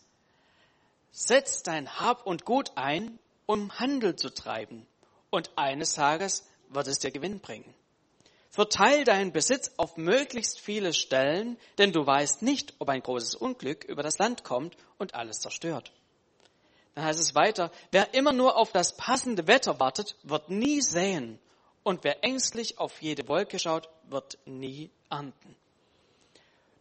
Setz 1.13 1.63
dein 1.63 2.01
Hab 2.01 2.27
und 2.27 2.45
Gut 2.45 2.73
ein, 2.75 3.19
um 3.47 3.79
Handel 3.79 4.17
zu 4.17 4.31
treiben, 4.31 4.87
und 5.31 5.51
eines 5.57 5.95
Tages 5.95 6.47
wird 6.69 6.87
es 6.89 6.99
dir 6.99 7.11
Gewinn 7.11 7.41
bringen. 7.41 7.75
Verteil 8.51 9.05
deinen 9.05 9.33
Besitz 9.33 9.73
auf 9.77 9.97
möglichst 9.97 10.61
viele 10.61 10.93
Stellen, 10.93 11.59
denn 11.79 11.93
du 11.93 12.05
weißt 12.05 12.43
nicht, 12.43 12.75
ob 12.81 12.89
ein 12.89 13.03
großes 13.03 13.35
Unglück 13.35 13.85
über 13.85 14.03
das 14.03 14.19
Land 14.19 14.45
kommt 14.45 14.77
und 14.99 15.15
alles 15.15 15.39
zerstört. 15.41 15.93
Dann 16.95 17.05
heißt 17.05 17.21
es 17.21 17.35
weiter, 17.35 17.71
wer 17.91 18.15
immer 18.15 18.33
nur 18.33 18.57
auf 18.57 18.73
das 18.73 18.97
passende 18.97 19.47
Wetter 19.47 19.81
wartet, 19.81 20.17
wird 20.23 20.51
nie 20.51 20.81
säen. 20.83 21.39
Und 21.83 22.05
wer 22.05 22.23
ängstlich 22.23 22.79
auf 22.79 23.01
jede 23.03 23.27
Wolke 23.29 23.59
schaut, 23.59 23.89
wird 24.09 24.39
nie 24.45 24.91
ernten. 25.11 25.57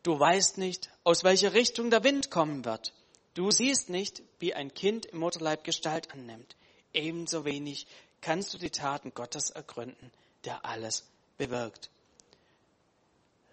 Du 0.04 0.19
weißt 0.19 0.58
nicht, 0.58 0.90
aus 1.04 1.24
welcher 1.24 1.54
Richtung 1.54 1.90
der 1.90 2.04
Wind 2.04 2.30
kommen 2.30 2.66
wird. 2.66 2.94
Du 3.34 3.50
siehst 3.52 3.90
nicht, 3.90 4.22
wie 4.40 4.54
ein 4.54 4.74
Kind 4.74 5.06
im 5.06 5.19
Mutterleib 5.19 5.63
Gestalt 5.63 6.12
annimmt. 6.12 6.56
Ebenso 6.94 7.46
wenig 7.46 7.88
kannst 8.19 8.54
du 8.54 8.58
die 8.58 8.69
Taten 8.69 9.13
Gottes 9.13 9.50
ergründen, 9.50 10.12
der 10.44 10.65
alles 10.65 11.08
bewirkt. 11.38 11.89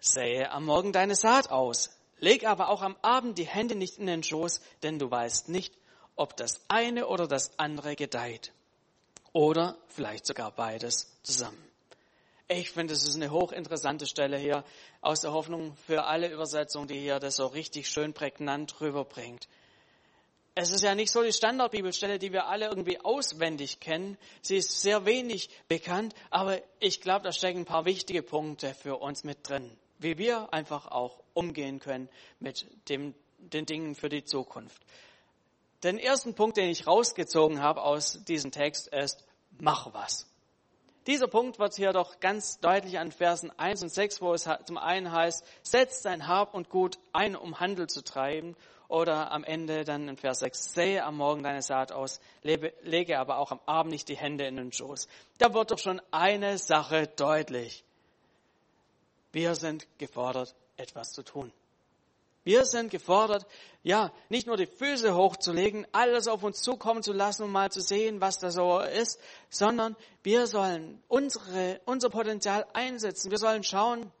Sähe 0.01 0.51
am 0.51 0.65
Morgen 0.65 0.91
deine 0.91 1.15
Saat 1.15 1.49
aus, 1.49 1.91
leg 2.19 2.45
aber 2.45 2.69
auch 2.69 2.81
am 2.81 2.97
Abend 3.01 3.37
die 3.37 3.47
Hände 3.47 3.75
nicht 3.75 3.97
in 3.97 4.07
den 4.07 4.23
Schoß, 4.23 4.61
denn 4.83 4.99
du 4.99 5.09
weißt 5.09 5.49
nicht, 5.49 5.73
ob 6.19 6.35
das 6.35 6.59
eine 6.67 7.07
oder 7.07 7.27
das 7.27 7.57
andere 7.57 7.95
gedeiht. 7.95 8.51
Oder 9.31 9.77
vielleicht 9.87 10.25
sogar 10.25 10.51
beides 10.51 11.09
zusammen. 11.23 11.63
Ich 12.49 12.71
finde, 12.71 12.93
es 12.93 13.07
ist 13.07 13.15
eine 13.15 13.31
hochinteressante 13.31 14.05
Stelle 14.05 14.37
hier 14.37 14.65
aus 15.01 15.21
der 15.21 15.31
Hoffnung 15.31 15.75
für 15.87 16.05
alle 16.05 16.29
Übersetzungen, 16.29 16.87
die 16.87 16.99
hier 16.99 17.19
das 17.19 17.37
so 17.37 17.45
richtig 17.45 17.87
schön 17.87 18.13
prägnant 18.13 18.81
rüberbringt. 18.81 19.47
Es 20.55 20.71
ist 20.71 20.83
ja 20.83 20.93
nicht 20.93 21.11
so 21.11 21.23
die 21.23 21.31
Standardbibelstelle, 21.31 22.19
die 22.19 22.33
wir 22.33 22.47
alle 22.47 22.67
irgendwie 22.67 22.99
auswendig 22.99 23.79
kennen. 23.79 24.17
Sie 24.41 24.57
ist 24.57 24.81
sehr 24.81 25.05
wenig 25.05 25.49
bekannt, 25.69 26.15
aber 26.31 26.59
ich 26.79 26.99
glaube, 26.99 27.23
da 27.23 27.31
stecken 27.31 27.59
ein 27.59 27.65
paar 27.65 27.85
wichtige 27.85 28.23
Punkte 28.23 28.73
für 28.73 28.97
uns 28.97 29.23
mit 29.23 29.47
drin, 29.47 29.71
wie 29.99 30.17
wir 30.17 30.53
einfach 30.53 30.87
auch 30.87 31.21
umgehen 31.33 31.79
können 31.79 32.09
mit 32.39 32.65
dem, 32.89 33.13
den 33.37 33.65
Dingen 33.65 33.95
für 33.95 34.09
die 34.09 34.25
Zukunft. 34.25 34.81
Den 35.83 35.97
ersten 35.97 36.33
Punkt, 36.33 36.57
den 36.57 36.69
ich 36.69 36.87
rausgezogen 36.87 37.61
habe 37.61 37.81
aus 37.83 38.23
diesem 38.25 38.51
Text, 38.51 38.87
ist, 38.87 39.23
mach 39.59 39.93
was. 39.93 40.27
Dieser 41.07 41.27
Punkt 41.27 41.57
wird 41.57 41.75
hier 41.75 41.93
doch 41.93 42.19
ganz 42.19 42.59
deutlich 42.59 42.99
an 42.99 43.11
Versen 43.11 43.57
1 43.57 43.83
und 43.83 43.89
6, 43.89 44.21
wo 44.21 44.33
es 44.33 44.47
zum 44.65 44.77
einen 44.77 45.11
heißt, 45.11 45.43
setz 45.63 46.01
dein 46.01 46.27
Hab 46.27 46.53
und 46.53 46.69
Gut 46.69 46.99
ein, 47.13 47.35
um 47.35 47.59
Handel 47.59 47.87
zu 47.87 48.03
treiben. 48.03 48.55
Oder 48.89 49.31
am 49.31 49.43
Ende 49.43 49.85
dann 49.85 50.07
in 50.07 50.17
Vers 50.17 50.39
6, 50.39 50.73
sähe 50.73 51.03
am 51.03 51.17
Morgen 51.17 51.43
deine 51.43 51.61
Saat 51.61 51.91
aus, 51.91 52.19
lebe, 52.41 52.73
lege 52.81 53.19
aber 53.19 53.37
auch 53.37 53.51
am 53.51 53.59
Abend 53.67 53.91
nicht 53.91 54.09
die 54.09 54.17
Hände 54.17 54.45
in 54.47 54.57
den 54.57 54.73
Schoß. 54.73 55.07
Da 55.37 55.53
wird 55.53 55.71
doch 55.71 55.77
schon 55.77 56.01
eine 56.11 56.57
Sache 56.57 57.07
deutlich. 57.07 57.83
Wir 59.31 59.53
sind 59.55 59.87
gefordert, 59.99 60.55
etwas 60.75 61.13
zu 61.13 61.23
tun. 61.23 61.53
Wir 62.43 62.65
sind 62.65 62.89
gefordert, 62.89 63.45
ja, 63.83 64.11
nicht 64.29 64.47
nur 64.47 64.57
die 64.57 64.65
Füße 64.65 65.15
hochzulegen, 65.15 65.87
alles 65.91 66.27
auf 66.27 66.43
uns 66.43 66.61
zukommen 66.61 67.03
zu 67.03 67.13
lassen, 67.13 67.43
um 67.43 67.51
mal 67.51 67.71
zu 67.71 67.81
sehen, 67.81 68.21
was 68.21 68.39
da 68.39 68.51
so 68.51 68.79
ist, 68.79 69.19
sondern 69.49 69.95
wir 70.23 70.47
sollen 70.47 71.01
unsere, 71.07 71.79
unser 71.85 72.09
Potenzial 72.09 72.65
einsetzen. 72.73 73.31
Wir 73.31 73.37
sollen 73.37 73.63
schauen, 73.63 74.11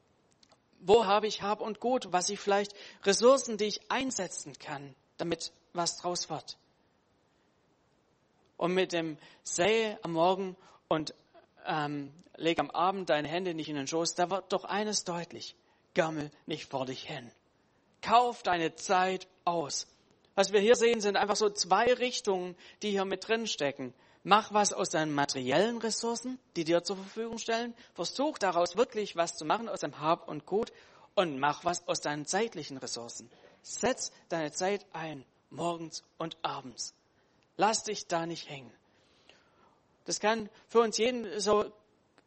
wo 0.79 1.05
habe 1.05 1.27
ich 1.27 1.41
Hab 1.41 1.61
und 1.61 1.79
Gut, 1.79 2.11
was 2.11 2.29
ich 2.29 2.39
vielleicht 2.39 2.73
Ressourcen, 3.03 3.57
die 3.57 3.65
ich 3.65 3.91
einsetzen 3.91 4.57
kann, 4.59 4.95
damit 5.17 5.51
was 5.73 5.97
draus 5.97 6.29
wird. 6.29 6.57
Und 8.57 8.73
mit 8.73 8.91
dem 8.91 9.17
Sähe 9.43 9.99
am 10.03 10.13
Morgen 10.13 10.55
und 10.87 11.13
ähm, 11.65 12.13
leg 12.35 12.59
am 12.59 12.69
Abend 12.71 13.09
deine 13.09 13.27
Hände 13.27 13.53
nicht 13.53 13.69
in 13.69 13.75
den 13.75 13.87
Schoß, 13.87 14.15
da 14.15 14.29
wird 14.29 14.51
doch 14.51 14.63
eines 14.63 15.03
deutlich. 15.03 15.55
Gammel 15.93 16.31
nicht 16.45 16.69
vor 16.69 16.85
dich 16.85 17.03
hin. 17.03 17.31
Kauf 18.01 18.43
deine 18.43 18.75
Zeit 18.75 19.27
aus. 19.45 19.87
Was 20.35 20.53
wir 20.53 20.61
hier 20.61 20.75
sehen, 20.75 21.01
sind 21.01 21.17
einfach 21.17 21.35
so 21.35 21.49
zwei 21.49 21.93
Richtungen, 21.93 22.55
die 22.81 22.91
hier 22.91 23.05
mit 23.05 23.27
drin 23.27 23.47
stecken. 23.47 23.93
Mach 24.23 24.53
was 24.53 24.73
aus 24.73 24.89
deinen 24.89 25.13
materiellen 25.13 25.77
Ressourcen, 25.77 26.39
die 26.55 26.63
dir 26.63 26.83
zur 26.83 26.97
Verfügung 26.97 27.37
stellen. 27.37 27.73
Versuch 27.93 28.37
daraus 28.37 28.75
wirklich 28.77 29.15
was 29.15 29.35
zu 29.35 29.45
machen 29.45 29.69
aus 29.69 29.81
deinem 29.81 29.99
Hab 29.99 30.27
und 30.27 30.45
Gut 30.45 30.71
und 31.15 31.39
mach 31.39 31.65
was 31.65 31.87
aus 31.87 32.01
deinen 32.01 32.25
zeitlichen 32.25 32.77
Ressourcen. 32.77 33.29
Setz 33.61 34.11
deine 34.29 34.51
Zeit 34.51 34.85
ein, 34.93 35.25
morgens 35.49 36.03
und 36.17 36.37
abends. 36.41 36.93
Lass 37.57 37.83
dich 37.83 38.07
da 38.07 38.25
nicht 38.25 38.49
hängen. 38.49 38.71
Das 40.05 40.19
kann 40.19 40.49
für 40.67 40.79
uns 40.79 40.97
jeden 40.97 41.39
so, 41.39 41.71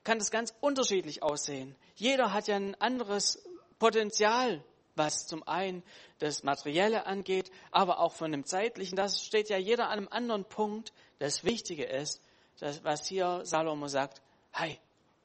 kann 0.05 0.19
das 0.19 0.31
ganz 0.31 0.55
unterschiedlich 0.61 1.23
aussehen. 1.23 1.75
Jeder 1.95 2.33
hat 2.33 2.49
ja 2.49 2.57
ein 2.57 2.75
anderes 2.81 3.43
Potenzial, 3.79 4.63
was 4.95 5.27
zum 5.27 5.47
einen 5.47 5.83
das 6.19 6.43
Materielle 6.43 7.07
angeht, 7.07 7.51
aber 7.71 8.01
auch 8.01 8.13
von 8.13 8.33
dem 8.33 8.45
Zeitlichen. 8.45 8.97
Das 8.97 9.25
steht 9.25 9.49
ja 9.49 9.57
jeder 9.57 9.89
an 9.89 9.99
einem 9.99 10.09
anderen 10.09 10.45
Punkt. 10.45 10.93
Das 11.19 11.45
Wichtige 11.45 11.85
ist, 11.85 12.21
dass, 12.59 12.85
was 12.85 13.07
hier 13.07 13.45
Salomo 13.45 13.89
sagt, 13.89 14.23
hey, 14.53 14.79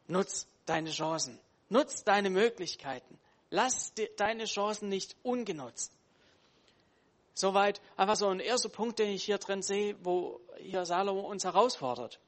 nutz 0.08 0.48
deine 0.66 0.92
Chancen, 0.92 1.40
nutz 1.70 2.04
deine 2.04 2.30
Möglichkeiten, 2.30 3.20
lass 3.50 3.94
deine 4.18 4.46
Chancen 4.46 4.90
nicht 4.90 5.16
ungenutzt. 5.24 5.92
Soweit 7.34 7.82
einfach 7.96 8.16
so 8.16 8.28
ein 8.30 8.40
erster 8.40 8.70
Punkt, 8.70 8.98
den 8.98 9.10
ich 9.10 9.24
hier 9.24 9.38
drin 9.38 9.62
sehe, 9.62 9.96
wo 10.04 10.42
hier 10.58 10.86
Salomo 10.86 11.22
uns 11.22 11.44
herausfordert. 11.44 12.20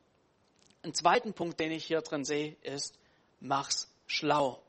Ein 0.83 0.93
zweiten 0.93 1.33
Punkt, 1.33 1.59
den 1.59 1.71
ich 1.71 1.85
hier 1.85 2.01
drin 2.01 2.23
sehe, 2.23 2.55
ist, 2.61 2.99
mach's 3.39 3.91
schlau. 4.05 4.61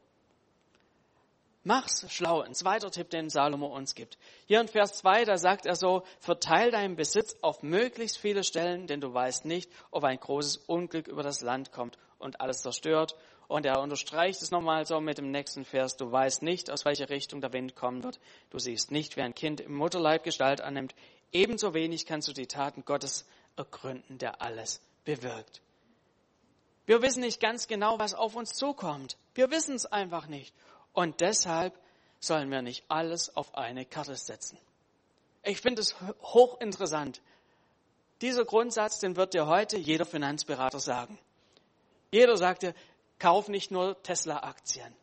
Mach's 1.62 2.06
schlau. 2.10 2.40
Ein 2.40 2.54
zweiter 2.54 2.90
Tipp, 2.90 3.10
den 3.10 3.28
Salomo 3.28 3.66
uns 3.66 3.94
gibt. 3.94 4.16
Hier 4.46 4.60
in 4.60 4.68
Vers 4.68 4.94
2, 4.94 5.26
da 5.26 5.36
sagt 5.36 5.66
er 5.66 5.76
so, 5.76 6.04
verteil 6.18 6.70
deinen 6.70 6.96
Besitz 6.96 7.36
auf 7.42 7.62
möglichst 7.62 8.16
viele 8.16 8.44
Stellen, 8.44 8.86
denn 8.86 9.02
du 9.02 9.12
weißt 9.12 9.44
nicht, 9.44 9.70
ob 9.90 10.04
ein 10.04 10.18
großes 10.18 10.56
Unglück 10.56 11.06
über 11.06 11.22
das 11.22 11.42
Land 11.42 11.70
kommt 11.70 11.98
und 12.18 12.40
alles 12.40 12.62
zerstört. 12.62 13.14
Und 13.46 13.66
er 13.66 13.80
unterstreicht 13.80 14.40
es 14.40 14.50
nochmal 14.50 14.86
so 14.86 15.00
mit 15.00 15.18
dem 15.18 15.30
nächsten 15.30 15.64
Vers, 15.64 15.96
du 15.96 16.10
weißt 16.10 16.42
nicht, 16.42 16.70
aus 16.70 16.84
welcher 16.84 17.10
Richtung 17.10 17.42
der 17.42 17.52
Wind 17.52 17.76
kommen 17.76 18.04
wird. 18.04 18.20
Du 18.48 18.58
siehst 18.58 18.90
nicht, 18.90 19.16
wie 19.16 19.22
ein 19.22 19.34
Kind 19.34 19.60
im 19.60 19.74
Mutterleib 19.74 20.22
Gestalt 20.22 20.62
annimmt. 20.62 20.94
Ebenso 21.32 21.74
wenig 21.74 22.06
kannst 22.06 22.28
du 22.28 22.32
die 22.32 22.46
Taten 22.46 22.84
Gottes 22.86 23.26
ergründen, 23.56 24.16
der 24.18 24.40
alles 24.40 24.80
bewirkt. 25.04 25.60
Wir 26.86 27.02
wissen 27.02 27.20
nicht 27.20 27.40
ganz 27.40 27.68
genau, 27.68 27.98
was 27.98 28.14
auf 28.14 28.34
uns 28.34 28.54
zukommt. 28.54 29.16
Wir 29.34 29.50
wissen 29.50 29.74
es 29.74 29.84
einfach 29.84 30.26
nicht. 30.26 30.54
Und 30.92 31.20
deshalb 31.20 31.78
sollen 32.20 32.50
wir 32.50 32.62
nicht 32.62 32.85
alles 32.88 33.35
auf 33.37 33.54
eine 33.56 33.85
Karte 33.85 34.14
setzen. 34.14 34.59
Ich 35.42 35.61
finde 35.61 35.80
es 35.80 35.94
hochinteressant. 36.23 37.23
Dieser 38.20 38.44
Grundsatz, 38.44 38.99
den 38.99 39.16
wird 39.16 39.32
dir 39.32 39.47
heute 39.47 39.78
jeder 39.78 40.04
Finanzberater 40.04 40.80
sagen. 40.80 41.18
Jeder 42.11 42.37
sagt 42.37 42.62
dir, 42.62 42.75
kauf 43.18 43.49
nicht 43.49 43.70
nur 43.70 44.02
Tesla-Aktien. 44.02 44.94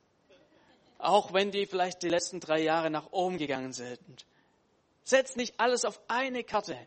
Auch 1.00 1.34
wenn 1.34 1.52
die 1.52 1.66
vielleicht 1.66 2.04
die 2.04 2.10
letzten 2.10 2.40
drei 2.40 2.62
Jahre 2.62 2.90
nach 2.90 3.12
oben 3.12 3.38
gegangen 3.38 3.74
sind. 3.74 4.26
Setz 5.04 5.36
nicht 5.36 5.60
alles 5.60 5.86
auf 5.86 6.00
eine 6.08 6.44
Karte, 6.44 6.78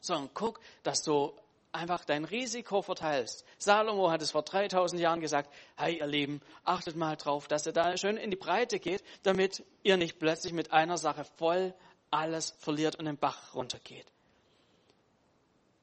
sondern 0.00 0.30
guck, 0.34 0.60
dass 0.82 1.02
du 1.02 1.32
einfach 1.76 2.04
dein 2.04 2.24
Risiko 2.24 2.82
verteilst. 2.82 3.44
Salomo 3.58 4.10
hat 4.10 4.22
es 4.22 4.32
vor 4.32 4.42
3000 4.42 5.00
Jahren 5.00 5.20
gesagt, 5.20 5.52
hey 5.76 5.98
ihr 5.98 6.06
Lieben, 6.06 6.40
achtet 6.64 6.96
mal 6.96 7.16
drauf, 7.16 7.48
dass 7.48 7.66
ihr 7.66 7.72
da 7.72 7.96
schön 7.96 8.16
in 8.16 8.30
die 8.30 8.36
Breite 8.36 8.78
geht, 8.78 9.04
damit 9.22 9.64
ihr 9.82 9.96
nicht 9.96 10.18
plötzlich 10.18 10.52
mit 10.52 10.72
einer 10.72 10.98
Sache 10.98 11.24
voll 11.36 11.74
alles 12.10 12.50
verliert 12.58 12.96
und 12.96 13.04
den 13.04 13.16
Bach 13.16 13.54
runtergeht. 13.54 14.06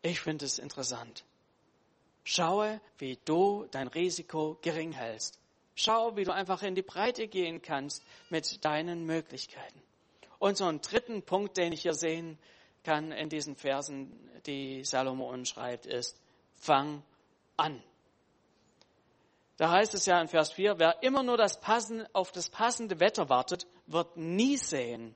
Ich 0.01 0.19
finde 0.19 0.45
es 0.45 0.59
interessant. 0.59 1.23
Schaue, 2.23 2.81
wie 2.97 3.17
du 3.25 3.67
dein 3.71 3.87
Risiko 3.87 4.57
gering 4.61 4.91
hältst. 4.91 5.39
Schau, 5.75 6.15
wie 6.15 6.23
du 6.23 6.33
einfach 6.33 6.61
in 6.63 6.75
die 6.75 6.81
Breite 6.81 7.27
gehen 7.27 7.61
kannst 7.61 8.03
mit 8.29 8.63
deinen 8.63 9.05
Möglichkeiten. 9.05 9.81
Und 10.39 10.57
so 10.57 10.65
einen 10.65 10.81
dritten 10.81 11.23
Punkt, 11.23 11.57
den 11.57 11.73
ich 11.73 11.81
hier 11.81 11.93
sehen 11.93 12.37
kann 12.83 13.11
in 13.11 13.29
diesen 13.29 13.55
Versen, 13.55 14.11
die 14.45 14.83
Salomo 14.83 15.29
uns 15.29 15.49
schreibt, 15.49 15.85
ist, 15.85 16.19
fang 16.55 17.03
an. 17.57 17.81
Da 19.57 19.71
heißt 19.71 19.93
es 19.93 20.05
ja 20.05 20.19
in 20.19 20.27
Vers 20.27 20.51
4, 20.51 20.79
wer 20.79 21.03
immer 21.03 21.23
nur 21.23 21.37
das 21.37 21.59
Passen, 21.59 22.05
auf 22.13 22.31
das 22.31 22.49
passende 22.49 22.99
Wetter 22.99 23.29
wartet, 23.29 23.67
wird 23.85 24.17
nie 24.17 24.57
sehen. 24.57 25.15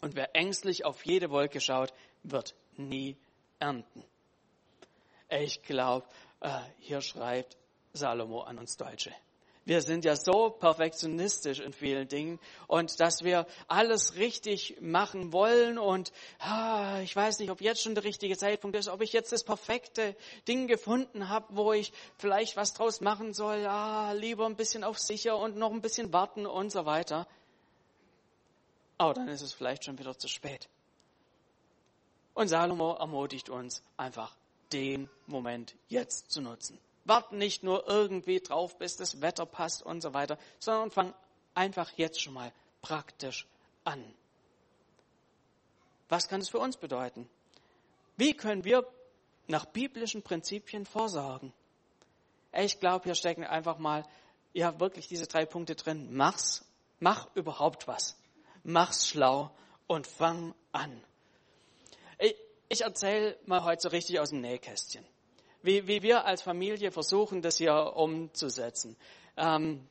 Und 0.00 0.16
wer 0.16 0.34
ängstlich 0.34 0.84
auf 0.84 1.04
jede 1.04 1.30
Wolke 1.30 1.60
schaut, 1.60 1.92
wird 2.22 2.54
nie 2.76 3.16
ernten. 3.58 4.04
Ich 5.28 5.62
glaube, 5.62 6.06
äh, 6.40 6.60
hier 6.78 7.00
schreibt 7.00 7.56
Salomo 7.92 8.40
an 8.40 8.58
uns 8.58 8.76
Deutsche. 8.76 9.12
Wir 9.64 9.80
sind 9.80 10.04
ja 10.04 10.16
so 10.16 10.50
perfektionistisch 10.50 11.60
in 11.60 11.72
vielen 11.72 12.08
Dingen 12.08 12.40
und 12.66 12.98
dass 12.98 13.22
wir 13.22 13.46
alles 13.68 14.16
richtig 14.16 14.76
machen 14.80 15.32
wollen 15.32 15.78
und 15.78 16.12
ah, 16.40 16.98
ich 17.00 17.14
weiß 17.14 17.38
nicht, 17.38 17.50
ob 17.50 17.60
jetzt 17.60 17.80
schon 17.80 17.94
der 17.94 18.02
richtige 18.02 18.36
Zeitpunkt 18.36 18.76
ist, 18.76 18.88
ob 18.88 19.02
ich 19.02 19.12
jetzt 19.12 19.30
das 19.30 19.44
perfekte 19.44 20.16
Ding 20.48 20.66
gefunden 20.66 21.28
habe, 21.28 21.46
wo 21.50 21.72
ich 21.72 21.92
vielleicht 22.18 22.56
was 22.56 22.74
draus 22.74 23.00
machen 23.00 23.34
soll, 23.34 23.64
ah, 23.66 24.12
lieber 24.12 24.46
ein 24.46 24.56
bisschen 24.56 24.82
auf 24.82 24.98
sicher 24.98 25.38
und 25.38 25.56
noch 25.56 25.70
ein 25.70 25.80
bisschen 25.80 26.12
warten 26.12 26.44
und 26.44 26.72
so 26.72 26.84
weiter. 26.84 27.28
Aber 28.98 29.14
dann 29.14 29.28
ist 29.28 29.42
es 29.42 29.52
vielleicht 29.52 29.84
schon 29.84 29.98
wieder 29.98 30.18
zu 30.18 30.26
spät. 30.26 30.68
Und 32.34 32.48
Salomo 32.48 32.94
ermutigt 32.94 33.48
uns 33.48 33.82
einfach, 33.96 34.36
den 34.72 35.08
Moment 35.26 35.76
jetzt 35.88 36.32
zu 36.32 36.40
nutzen. 36.40 36.80
Warten 37.04 37.38
nicht 37.38 37.62
nur 37.62 37.88
irgendwie 37.88 38.40
drauf, 38.40 38.78
bis 38.78 38.96
das 38.96 39.20
Wetter 39.20 39.46
passt 39.46 39.82
und 39.82 40.00
so 40.00 40.14
weiter, 40.14 40.38
sondern 40.58 40.90
fang 40.90 41.14
einfach 41.54 41.92
jetzt 41.96 42.20
schon 42.20 42.34
mal 42.34 42.52
praktisch 42.80 43.46
an. 43.84 44.02
Was 46.08 46.28
kann 46.28 46.40
es 46.40 46.48
für 46.48 46.58
uns 46.58 46.76
bedeuten? 46.76 47.28
Wie 48.16 48.34
können 48.34 48.64
wir 48.64 48.86
nach 49.48 49.64
biblischen 49.64 50.22
Prinzipien 50.22 50.86
vorsorgen? 50.86 51.52
Ich 52.52 52.78
glaube, 52.78 53.04
hier 53.04 53.14
stecken 53.14 53.44
einfach 53.44 53.78
mal, 53.78 54.04
ja, 54.52 54.78
wirklich 54.78 55.08
diese 55.08 55.26
drei 55.26 55.46
Punkte 55.46 55.74
drin. 55.74 56.14
Mach's, 56.14 56.64
mach 57.00 57.34
überhaupt 57.34 57.88
was. 57.88 58.16
Mach's 58.62 59.08
schlau 59.08 59.50
und 59.86 60.06
fang 60.06 60.54
an. 60.70 61.02
Ich, 62.18 62.36
ich 62.68 62.82
erzähle 62.82 63.38
mal 63.46 63.64
heute 63.64 63.82
so 63.82 63.88
richtig 63.88 64.20
aus 64.20 64.28
dem 64.28 64.42
Nähkästchen 64.42 65.04
wie, 65.62 65.86
wie 65.86 66.02
wir 66.02 66.24
als 66.24 66.42
Familie 66.42 66.90
versuchen, 66.90 67.42
das 67.42 67.58
hier 67.58 67.92
umzusetzen. 67.96 68.96
Ähm, 69.36 69.86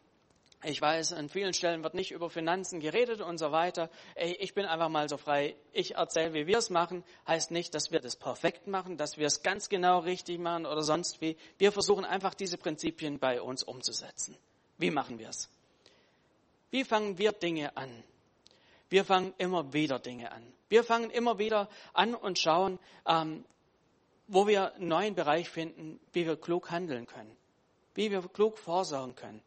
ich 0.63 0.79
weiß, 0.79 1.13
an 1.13 1.27
vielen 1.27 1.53
Stellen 1.53 1.83
wird 1.83 1.95
nicht 1.95 2.11
über 2.11 2.29
Finanzen 2.29 2.79
geredet 2.79 3.19
und 3.21 3.39
so 3.39 3.51
weiter. 3.51 3.89
Ich 4.15 4.53
bin 4.53 4.65
einfach 4.65 4.89
mal 4.89 5.09
so 5.09 5.17
frei. 5.17 5.55
Ich 5.73 5.95
erzähle, 5.95 6.35
wie 6.35 6.45
wir 6.45 6.59
es 6.59 6.69
machen. 6.69 7.03
Heißt 7.27 7.49
nicht, 7.49 7.73
dass 7.73 7.91
wir 7.91 7.99
das 7.99 8.15
perfekt 8.15 8.67
machen, 8.67 8.95
dass 8.95 9.17
wir 9.17 9.25
es 9.25 9.41
ganz 9.41 9.69
genau 9.69 9.99
richtig 9.99 10.39
machen 10.39 10.67
oder 10.67 10.83
sonst 10.83 11.19
wie. 11.19 11.35
Wir 11.57 11.71
versuchen 11.71 12.05
einfach 12.05 12.35
diese 12.35 12.59
Prinzipien 12.59 13.17
bei 13.17 13.41
uns 13.41 13.63
umzusetzen. 13.63 14.37
Wie 14.77 14.91
machen 14.91 15.17
wir 15.17 15.29
es? 15.29 15.49
Wie 16.69 16.83
fangen 16.83 17.17
wir 17.17 17.31
Dinge 17.31 17.75
an? 17.75 18.03
Wir 18.89 19.03
fangen 19.03 19.33
immer 19.39 19.73
wieder 19.73 19.97
Dinge 19.97 20.31
an. 20.31 20.43
Wir 20.69 20.83
fangen 20.83 21.09
immer 21.09 21.39
wieder 21.39 21.69
an 21.93 22.13
und 22.13 22.37
schauen, 22.37 22.77
ähm, 23.07 23.45
wo 24.31 24.47
wir 24.47 24.73
einen 24.75 24.87
neuen 24.87 25.13
Bereich 25.13 25.49
finden, 25.49 25.99
wie 26.13 26.25
wir 26.25 26.37
klug 26.37 26.71
handeln 26.71 27.05
können, 27.05 27.35
wie 27.95 28.11
wir 28.11 28.21
klug 28.21 28.57
vorsorgen 28.57 29.13
können. 29.13 29.41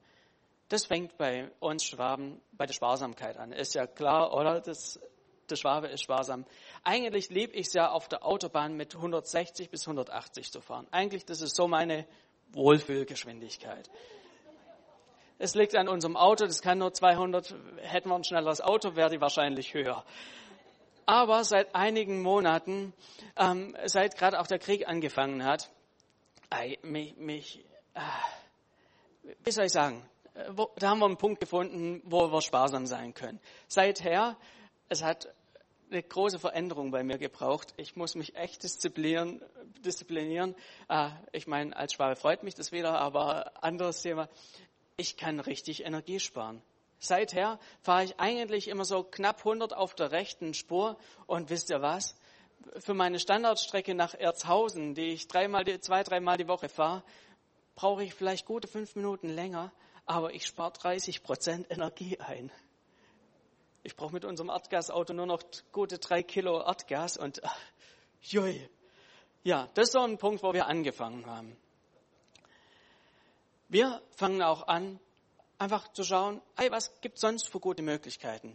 Das 0.68 0.84
fängt 0.84 1.16
bei 1.16 1.50
uns 1.58 1.84
Schwaben 1.84 2.40
bei 2.52 2.66
der 2.66 2.74
Sparsamkeit 2.74 3.38
an. 3.38 3.52
Ist 3.52 3.74
ja 3.74 3.86
klar, 3.86 4.34
oder? 4.34 4.60
Das, 4.60 5.00
der 5.48 5.56
Schwabe 5.56 5.88
ist 5.88 6.02
sparsam. 6.02 6.44
Eigentlich 6.82 7.30
liebe 7.30 7.54
ich 7.54 7.68
es 7.68 7.72
ja 7.72 7.90
auf 7.90 8.08
der 8.08 8.26
Autobahn 8.26 8.74
mit 8.74 8.94
160 8.94 9.70
bis 9.70 9.82
180 9.86 10.52
zu 10.52 10.60
fahren. 10.60 10.86
Eigentlich, 10.90 11.24
das 11.24 11.40
ist 11.40 11.56
so 11.56 11.66
meine 11.66 12.06
Wohlfühlgeschwindigkeit. 12.52 13.90
Es 15.38 15.54
liegt 15.54 15.74
an 15.76 15.88
unserem 15.88 16.16
Auto, 16.16 16.44
das 16.44 16.60
kann 16.60 16.78
nur 16.78 16.92
200. 16.92 17.54
Hätten 17.78 18.10
wir 18.10 18.16
ein 18.16 18.24
schnelleres 18.24 18.60
Auto, 18.60 18.96
wäre 18.96 19.10
die 19.10 19.20
wahrscheinlich 19.20 19.72
höher. 19.72 20.04
Aber 21.06 21.44
seit 21.44 21.75
einigen 21.75 22.23
Monaten, 22.23 22.92
ähm, 23.37 23.76
seit 23.84 24.16
gerade 24.16 24.40
auch 24.40 24.46
der 24.46 24.58
Krieg 24.58 24.88
angefangen 24.88 25.44
hat, 25.44 25.70
äh, 26.50 26.76
mich, 26.82 27.16
mich 27.16 27.64
äh, 27.94 28.00
wie 29.42 29.50
soll 29.50 29.66
ich 29.66 29.73
sagen, 29.73 30.02
äh, 30.34 30.44
wo, 30.50 30.70
da 30.76 30.90
haben 30.90 30.99
wir 30.99 31.06
einen 31.06 31.16
Punkt 31.16 31.40
gefunden, 31.40 32.02
wo 32.04 32.30
wir 32.30 32.42
sparsam 32.42 32.87
sein 32.87 33.14
können. 33.14 33.40
Seither, 33.68 34.37
es 34.88 35.02
hat 35.02 35.28
eine 35.90 36.02
große 36.02 36.38
Veränderung 36.38 36.90
bei 36.90 37.04
mir 37.04 37.18
gebraucht. 37.18 37.73
Ich 37.76 37.96
muss 37.96 38.14
mich 38.14 38.37
echt 38.37 38.62
disziplinieren. 38.62 39.42
disziplinieren. 39.84 40.54
Äh, 40.88 41.11
ich 41.32 41.46
meine, 41.46 41.76
als 41.76 41.94
Schwabe 41.94 42.16
freut 42.16 42.42
mich 42.42 42.54
das 42.54 42.73
wieder, 42.73 42.99
aber 42.99 43.62
anderes 43.62 44.02
Thema. 44.02 44.28
Ich 44.96 45.16
kann 45.16 45.40
richtig 45.40 45.84
Energie 45.84 46.20
sparen. 46.20 46.62
Seither 47.04 47.58
fahre 47.82 48.04
ich 48.04 48.18
eigentlich 48.18 48.68
immer 48.68 48.84
so 48.84 49.02
knapp 49.04 49.38
100 49.38 49.75
auf 49.75 49.94
der 49.94 50.11
rechten 50.12 50.54
Spur. 50.54 50.96
Und 51.26 51.50
wisst 51.50 51.70
ihr 51.70 51.82
was? 51.82 52.16
Für 52.78 52.94
meine 52.94 53.18
Standardstrecke 53.18 53.94
nach 53.94 54.14
Erzhausen, 54.14 54.94
die 54.94 55.08
ich 55.08 55.28
dreimal, 55.28 55.64
zwei, 55.80 56.02
dreimal 56.02 56.38
die 56.38 56.49
Woche 56.49 56.68
fahre, 56.68 57.02
brauche 57.75 58.04
ich 58.04 58.14
vielleicht 58.14 58.46
gute 58.46 58.68
fünf 58.68 58.96
Minuten 58.96 59.28
länger, 59.28 59.73
aber 60.06 60.32
ich 60.32 60.46
spare 60.46 60.73
30 60.73 61.23
Prozent 61.23 61.70
Energie 61.70 62.18
ein. 62.20 62.50
Ich 63.82 63.96
brauche 63.96 64.14
mit 64.14 64.25
unserem 64.25 64.49
Erdgasauto 64.49 65.12
nur 65.12 65.26
noch 65.26 65.42
gute 65.73 65.99
drei 65.99 66.23
Kilo 66.23 66.62
Erdgas 66.62 67.18
und 67.18 67.44
ach, 67.44 67.58
jui. 68.23 68.66
Ja, 69.42 69.68
das 69.75 69.88
ist 69.88 69.92
so 69.92 70.00
ein 70.00 70.16
Punkt, 70.16 70.42
wo 70.42 70.54
wir 70.54 70.66
angefangen 70.66 71.26
haben. 71.26 71.54
Wir 73.68 74.00
fangen 74.12 74.40
auch 74.40 74.68
an, 74.68 75.00
einfach 75.64 75.90
zu 75.92 76.04
schauen, 76.04 76.42
hey, 76.56 76.71
was 76.71 77.00
gibt 77.00 77.18
sonst 77.18 77.49
für 77.49 77.59
gute 77.59 77.83
Möglichkeiten? 77.83 78.54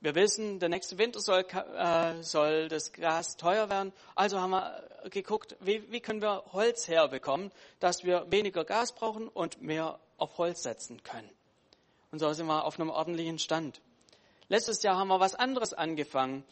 Wir 0.00 0.14
wissen, 0.14 0.60
der 0.60 0.68
nächste 0.68 0.98
Winter 0.98 1.18
soll, 1.18 1.46
äh, 1.76 2.22
soll 2.22 2.68
das 2.68 2.92
Gas 2.92 3.38
teuer 3.38 3.70
werden. 3.70 3.90
Also 4.14 4.38
haben 4.38 4.50
wir 4.50 4.86
geguckt, 5.08 5.56
wie, 5.60 5.90
wie 5.90 6.00
können 6.00 6.20
wir 6.20 6.44
Holz 6.52 6.88
herbekommen, 6.88 7.50
dass 7.80 8.04
wir 8.04 8.30
weniger 8.30 8.66
Gas 8.66 8.92
brauchen 8.92 9.28
und 9.28 9.62
mehr 9.62 9.98
auf 10.18 10.36
Holz 10.36 10.62
setzen 10.62 11.02
können. 11.02 11.30
Und 12.12 12.18
so 12.18 12.30
sind 12.34 12.46
wir 12.46 12.66
auf 12.66 12.78
einem 12.78 12.90
ordentlichen 12.90 13.38
Stand. 13.38 13.80
Letztes 14.48 14.82
Jahr 14.82 14.98
haben 14.98 15.08
wir 15.08 15.20
was 15.20 15.34
anderes 15.34 15.72
angefangen. 15.72 16.44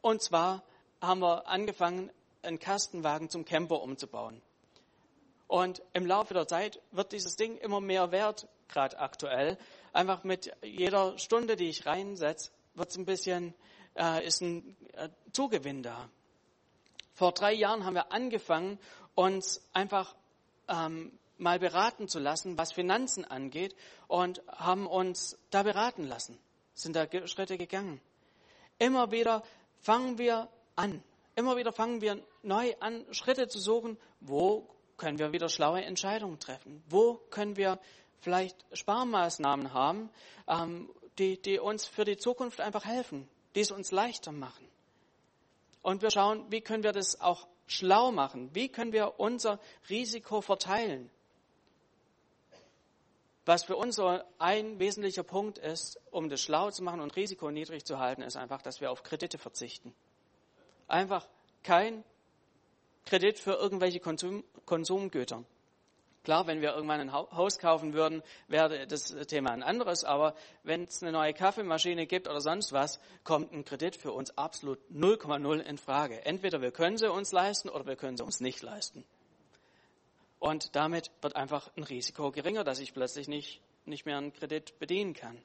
Und 0.00 0.22
zwar 0.22 0.62
haben 1.02 1.20
wir 1.20 1.46
angefangen, 1.48 2.10
einen 2.42 2.58
Kastenwagen 2.58 3.28
zum 3.28 3.44
Camper 3.44 3.82
umzubauen. 3.82 4.40
Und 5.48 5.82
im 5.92 6.06
Laufe 6.06 6.32
der 6.32 6.48
Zeit 6.48 6.80
wird 6.92 7.12
dieses 7.12 7.36
Ding 7.36 7.58
immer 7.58 7.82
mehr 7.82 8.10
wert, 8.10 8.48
gerade 8.68 8.98
aktuell. 8.98 9.58
Einfach 9.92 10.24
mit 10.24 10.52
jeder 10.62 11.18
Stunde, 11.18 11.56
die 11.56 11.68
ich 11.68 11.86
reinsetze, 11.86 12.50
wird 12.74 12.90
es 12.90 12.96
ein 12.96 13.04
bisschen, 13.04 13.54
äh, 13.96 14.26
ist 14.26 14.42
ein 14.42 14.76
äh, 14.94 15.08
Zugewinn 15.32 15.82
da. 15.82 16.08
Vor 17.14 17.32
drei 17.32 17.52
Jahren 17.52 17.84
haben 17.84 17.94
wir 17.94 18.12
angefangen, 18.12 18.78
uns 19.14 19.66
einfach 19.72 20.14
ähm, 20.68 21.18
mal 21.38 21.58
beraten 21.58 22.08
zu 22.08 22.18
lassen, 22.18 22.58
was 22.58 22.72
Finanzen 22.72 23.24
angeht, 23.24 23.74
und 24.08 24.42
haben 24.48 24.86
uns 24.86 25.38
da 25.50 25.62
beraten 25.62 26.04
lassen, 26.04 26.38
sind 26.74 26.94
da 26.94 27.06
Schritte 27.26 27.56
gegangen. 27.56 28.00
Immer 28.78 29.10
wieder 29.10 29.42
fangen 29.80 30.18
wir 30.18 30.48
an, 30.74 31.02
immer 31.34 31.56
wieder 31.56 31.72
fangen 31.72 32.00
wir 32.00 32.22
neu 32.42 32.74
an, 32.80 33.06
Schritte 33.12 33.48
zu 33.48 33.58
suchen, 33.58 33.96
wo 34.20 34.68
können 34.96 35.18
wir 35.18 35.32
wieder 35.32 35.48
schlaue 35.48 35.82
Entscheidungen 35.84 36.38
treffen? 36.38 36.82
Wo 36.88 37.14
können 37.30 37.56
wir 37.56 37.78
vielleicht 38.26 38.64
Sparmaßnahmen 38.72 39.72
haben, 39.72 40.10
ähm, 40.48 40.90
die, 41.16 41.40
die 41.40 41.60
uns 41.60 41.86
für 41.86 42.04
die 42.04 42.16
Zukunft 42.16 42.60
einfach 42.60 42.84
helfen, 42.84 43.28
die 43.54 43.60
es 43.60 43.70
uns 43.70 43.92
leichter 43.92 44.32
machen? 44.32 44.66
Und 45.80 46.02
wir 46.02 46.10
schauen, 46.10 46.44
wie 46.50 46.60
können 46.60 46.82
wir 46.82 46.90
das 46.90 47.20
auch 47.20 47.46
schlau 47.68 48.10
machen? 48.10 48.52
Wie 48.52 48.68
können 48.68 48.92
wir 48.92 49.20
unser 49.20 49.60
Risiko 49.88 50.40
verteilen? 50.40 51.08
Was 53.44 53.62
für 53.62 53.76
uns 53.76 53.94
so 53.94 54.18
ein 54.40 54.80
wesentlicher 54.80 55.22
Punkt 55.22 55.58
ist, 55.58 56.00
um 56.10 56.28
das 56.28 56.40
schlau 56.40 56.72
zu 56.72 56.82
machen 56.82 57.00
und 57.00 57.14
Risiko 57.14 57.52
niedrig 57.52 57.84
zu 57.84 58.00
halten, 58.00 58.22
ist 58.22 58.36
einfach, 58.36 58.60
dass 58.60 58.80
wir 58.80 58.90
auf 58.90 59.04
Kredite 59.04 59.38
verzichten. 59.38 59.94
Einfach 60.88 61.28
kein 61.62 62.02
Kredit 63.04 63.38
für 63.38 63.52
irgendwelche 63.52 64.00
Konsum, 64.00 64.42
Konsumgüter. 64.64 65.44
Klar, 66.26 66.48
wenn 66.48 66.60
wir 66.60 66.74
irgendwann 66.74 66.98
ein 66.98 67.12
Haus 67.12 67.60
kaufen 67.60 67.92
würden, 67.92 68.20
wäre 68.48 68.88
das 68.88 69.14
Thema 69.28 69.52
ein 69.52 69.62
anderes. 69.62 70.02
Aber 70.02 70.34
wenn 70.64 70.82
es 70.82 71.00
eine 71.00 71.12
neue 71.12 71.32
Kaffeemaschine 71.32 72.08
gibt 72.08 72.26
oder 72.26 72.40
sonst 72.40 72.72
was, 72.72 72.98
kommt 73.22 73.52
ein 73.52 73.64
Kredit 73.64 73.94
für 73.94 74.10
uns 74.10 74.36
absolut 74.36 74.80
0,0 74.92 75.60
in 75.60 75.78
Frage. 75.78 76.26
Entweder 76.26 76.60
wir 76.60 76.72
können 76.72 76.98
sie 76.98 77.08
uns 77.08 77.30
leisten 77.30 77.68
oder 77.68 77.86
wir 77.86 77.94
können 77.94 78.16
sie 78.16 78.24
uns 78.24 78.40
nicht 78.40 78.60
leisten. 78.60 79.04
Und 80.40 80.74
damit 80.74 81.12
wird 81.22 81.36
einfach 81.36 81.70
ein 81.76 81.84
Risiko 81.84 82.32
geringer, 82.32 82.64
dass 82.64 82.80
ich 82.80 82.92
plötzlich 82.92 83.28
nicht, 83.28 83.60
nicht 83.84 84.04
mehr 84.04 84.18
einen 84.18 84.32
Kredit 84.32 84.80
bedienen 84.80 85.14
kann. 85.14 85.40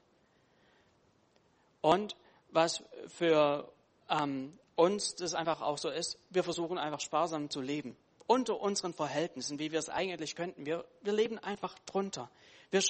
Und 1.80 2.16
was 2.50 2.82
für 3.06 3.72
ähm, 4.10 4.58
uns 4.74 5.14
das 5.14 5.34
einfach 5.34 5.62
auch 5.62 5.78
so 5.78 5.90
ist, 5.90 6.18
wir 6.30 6.42
versuchen 6.42 6.76
einfach 6.76 7.00
sparsam 7.00 7.50
zu 7.50 7.60
leben. 7.60 7.96
Unter 8.26 8.60
unseren 8.60 8.94
Verhältnissen, 8.94 9.58
wie 9.58 9.72
wir 9.72 9.78
es 9.78 9.88
eigentlich 9.88 10.36
könnten. 10.36 10.66
Wir, 10.66 10.84
wir 11.02 11.12
leben 11.12 11.38
einfach 11.38 11.78
drunter. 11.86 12.30
Wir, 12.70 12.82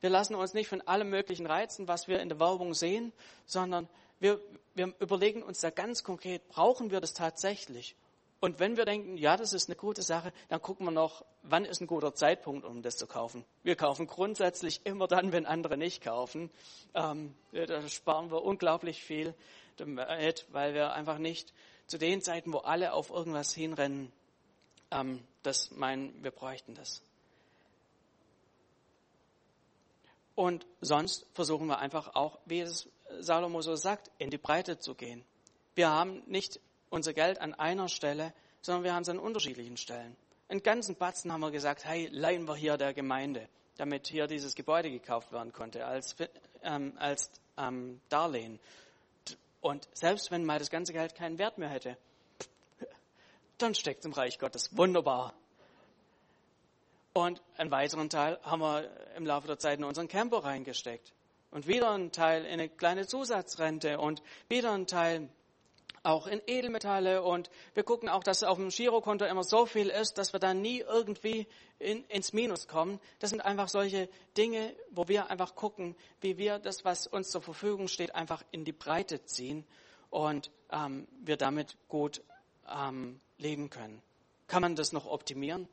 wir 0.00 0.10
lassen 0.10 0.34
uns 0.34 0.52
nicht 0.52 0.68
von 0.68 0.82
allem 0.82 1.08
möglichen 1.08 1.46
reizen, 1.46 1.88
was 1.88 2.06
wir 2.08 2.20
in 2.20 2.28
der 2.28 2.38
Werbung 2.38 2.74
sehen, 2.74 3.12
sondern 3.46 3.88
wir, 4.20 4.40
wir 4.74 4.92
überlegen 5.00 5.42
uns 5.42 5.60
da 5.60 5.70
ganz 5.70 6.04
konkret, 6.04 6.48
brauchen 6.48 6.90
wir 6.90 7.00
das 7.00 7.14
tatsächlich? 7.14 7.96
Und 8.40 8.60
wenn 8.60 8.76
wir 8.76 8.84
denken, 8.84 9.16
ja, 9.16 9.36
das 9.36 9.54
ist 9.54 9.68
eine 9.68 9.76
gute 9.76 10.02
Sache, 10.02 10.32
dann 10.48 10.60
gucken 10.60 10.86
wir 10.86 10.90
noch, 10.90 11.24
wann 11.42 11.64
ist 11.64 11.80
ein 11.80 11.86
guter 11.86 12.14
Zeitpunkt, 12.14 12.66
um 12.66 12.82
das 12.82 12.96
zu 12.96 13.06
kaufen. 13.06 13.44
Wir 13.62 13.76
kaufen 13.76 14.06
grundsätzlich 14.06 14.82
immer 14.84 15.08
dann, 15.08 15.32
wenn 15.32 15.46
andere 15.46 15.78
nicht 15.78 16.02
kaufen. 16.02 16.50
Ähm, 16.94 17.34
da 17.52 17.88
sparen 17.88 18.30
wir 18.30 18.42
unglaublich 18.42 19.02
viel 19.02 19.34
damit, 19.76 20.46
weil 20.50 20.74
wir 20.74 20.92
einfach 20.92 21.18
nicht 21.18 21.54
zu 21.86 21.98
den 21.98 22.20
Zeiten, 22.20 22.52
wo 22.52 22.58
alle 22.58 22.92
auf 22.92 23.10
irgendwas 23.10 23.54
hinrennen, 23.54 24.12
ähm, 24.90 25.22
das 25.42 25.70
meinen, 25.70 26.22
wir 26.22 26.30
bräuchten 26.30 26.74
das. 26.74 27.02
Und 30.34 30.66
sonst 30.80 31.26
versuchen 31.32 31.66
wir 31.66 31.78
einfach 31.78 32.14
auch, 32.14 32.38
wie 32.44 32.60
es 32.60 32.88
Salomo 33.20 33.62
so 33.62 33.74
sagt, 33.74 34.10
in 34.18 34.30
die 34.30 34.38
Breite 34.38 34.78
zu 34.78 34.94
gehen. 34.94 35.24
Wir 35.74 35.90
haben 35.90 36.22
nicht 36.26 36.60
unser 36.90 37.12
Geld 37.14 37.40
an 37.40 37.54
einer 37.54 37.88
Stelle, 37.88 38.34
sondern 38.60 38.84
wir 38.84 38.94
haben 38.94 39.02
es 39.02 39.08
an 39.08 39.18
unterschiedlichen 39.18 39.76
Stellen. 39.76 40.16
Einen 40.48 40.62
ganzen 40.62 40.96
Batzen 40.96 41.32
haben 41.32 41.40
wir 41.40 41.50
gesagt, 41.50 41.84
hey, 41.84 42.08
leihen 42.12 42.46
wir 42.46 42.54
hier 42.54 42.76
der 42.76 42.94
Gemeinde, 42.94 43.48
damit 43.78 44.06
hier 44.08 44.26
dieses 44.26 44.54
Gebäude 44.54 44.90
gekauft 44.90 45.32
werden 45.32 45.52
konnte 45.52 45.86
als, 45.86 46.16
ähm, 46.62 46.92
als 46.98 47.30
ähm, 47.56 48.00
Darlehen. 48.08 48.60
Und 49.60 49.88
selbst 49.92 50.30
wenn 50.30 50.44
mal 50.44 50.58
das 50.58 50.70
ganze 50.70 50.92
Geld 50.92 51.14
keinen 51.14 51.38
Wert 51.38 51.58
mehr 51.58 51.68
hätte, 51.68 51.96
dann 53.58 53.74
steckt 53.74 54.04
im 54.04 54.12
Reich 54.12 54.38
Gottes. 54.38 54.76
Wunderbar. 54.76 55.34
Und 57.12 57.42
einen 57.56 57.70
weiteren 57.70 58.10
Teil 58.10 58.38
haben 58.42 58.60
wir 58.60 58.90
im 59.16 59.24
Laufe 59.24 59.46
der 59.46 59.58
Zeit 59.58 59.78
in 59.78 59.84
unseren 59.84 60.08
Camper 60.08 60.44
reingesteckt. 60.44 61.14
Und 61.50 61.66
wieder 61.66 61.90
einen 61.90 62.12
Teil 62.12 62.44
in 62.44 62.52
eine 62.52 62.68
kleine 62.68 63.06
Zusatzrente 63.06 63.98
und 63.98 64.22
wieder 64.48 64.72
einen 64.72 64.86
Teil 64.86 65.30
auch 66.06 66.26
in 66.28 66.40
Edelmetalle 66.46 67.22
und 67.22 67.50
wir 67.74 67.82
gucken 67.82 68.08
auch, 68.08 68.22
dass 68.22 68.44
auf 68.44 68.58
dem 68.58 68.68
Girokonto 68.68 69.24
immer 69.24 69.42
so 69.42 69.66
viel 69.66 69.88
ist, 69.88 70.18
dass 70.18 70.32
wir 70.32 70.38
da 70.38 70.54
nie 70.54 70.78
irgendwie 70.78 71.48
in, 71.80 72.04
ins 72.04 72.32
Minus 72.32 72.68
kommen. 72.68 73.00
Das 73.18 73.30
sind 73.30 73.40
einfach 73.40 73.68
solche 73.68 74.08
Dinge, 74.36 74.74
wo 74.90 75.08
wir 75.08 75.30
einfach 75.30 75.56
gucken, 75.56 75.96
wie 76.20 76.38
wir 76.38 76.60
das, 76.60 76.84
was 76.84 77.08
uns 77.08 77.30
zur 77.30 77.42
Verfügung 77.42 77.88
steht, 77.88 78.14
einfach 78.14 78.44
in 78.52 78.64
die 78.64 78.72
Breite 78.72 79.24
ziehen 79.24 79.66
und 80.10 80.52
ähm, 80.70 81.08
wir 81.24 81.36
damit 81.36 81.76
gut 81.88 82.22
ähm, 82.74 83.20
leben 83.38 83.70
können. 83.70 84.02
Kann 84.48 84.62
man 84.62 84.76
das 84.76 84.92
noch 84.92 85.06
optimieren? 85.06 85.68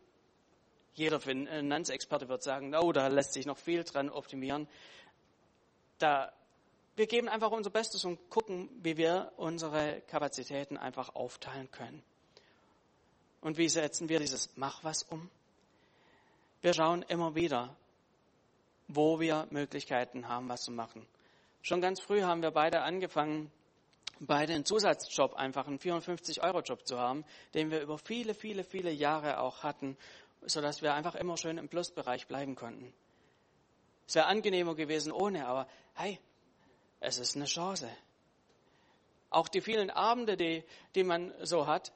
Jeder 0.95 1.19
Finanzexperte 1.19 2.29
wird 2.29 2.43
sagen, 2.43 2.75
oh, 2.75 2.91
da 2.91 3.07
lässt 3.07 3.33
sich 3.33 3.45
noch 3.45 3.57
viel 3.57 3.83
dran 3.83 4.09
optimieren. 4.09 4.67
Da 5.97 6.31
wir 6.95 7.07
geben 7.07 7.27
einfach 7.27 7.51
unser 7.51 7.71
Bestes 7.71 8.05
und 8.05 8.29
gucken, 8.29 8.69
wie 8.83 8.97
wir 8.97 9.31
unsere 9.37 10.01
Kapazitäten 10.01 10.77
einfach 10.77 11.15
aufteilen 11.15 11.71
können. 11.71 12.03
Und 13.41 13.57
wie 13.57 13.67
setzen 13.67 14.09
wir 14.09 14.19
dieses 14.19 14.51
Mach 14.55 14.83
was 14.83 15.01
um? 15.03 15.29
Wir 16.61 16.73
schauen 16.73 17.01
immer 17.03 17.33
wieder, 17.33 17.75
wo 18.87 19.19
wir 19.19 19.47
Möglichkeiten 19.49 20.27
haben, 20.27 20.47
was 20.49 20.63
zu 20.63 20.71
machen. 20.71 21.05
Schon 21.63 21.81
ganz 21.81 21.99
früh 21.99 22.21
haben 22.21 22.43
wir 22.43 22.51
beide 22.51 22.81
angefangen, 22.81 23.51
beide 24.19 24.53
einen 24.53 24.65
Zusatzjob, 24.65 25.33
einfach 25.35 25.67
einen 25.67 25.79
54-Euro-Job 25.79 26.85
zu 26.85 26.99
haben, 26.99 27.25
den 27.53 27.71
wir 27.71 27.81
über 27.81 27.97
viele, 27.97 28.33
viele, 28.33 28.63
viele 28.63 28.91
Jahre 28.91 29.39
auch 29.39 29.63
hatten, 29.63 29.97
sodass 30.41 30.81
wir 30.81 30.93
einfach 30.93 31.15
immer 31.15 31.37
schön 31.37 31.57
im 31.57 31.69
Plusbereich 31.69 32.27
bleiben 32.27 32.55
konnten. 32.55 32.93
Es 34.07 34.15
wäre 34.15 34.25
angenehmer 34.25 34.75
gewesen 34.75 35.11
ohne, 35.11 35.47
aber 35.47 35.67
hey, 35.95 36.19
es 36.99 37.17
ist 37.17 37.35
eine 37.35 37.45
Chance. 37.45 37.89
Auch 39.29 39.47
die 39.47 39.61
vielen 39.61 39.89
Abende, 39.89 40.37
die, 40.37 40.63
die 40.95 41.03
man 41.03 41.33
so 41.41 41.67
hat, 41.67 41.91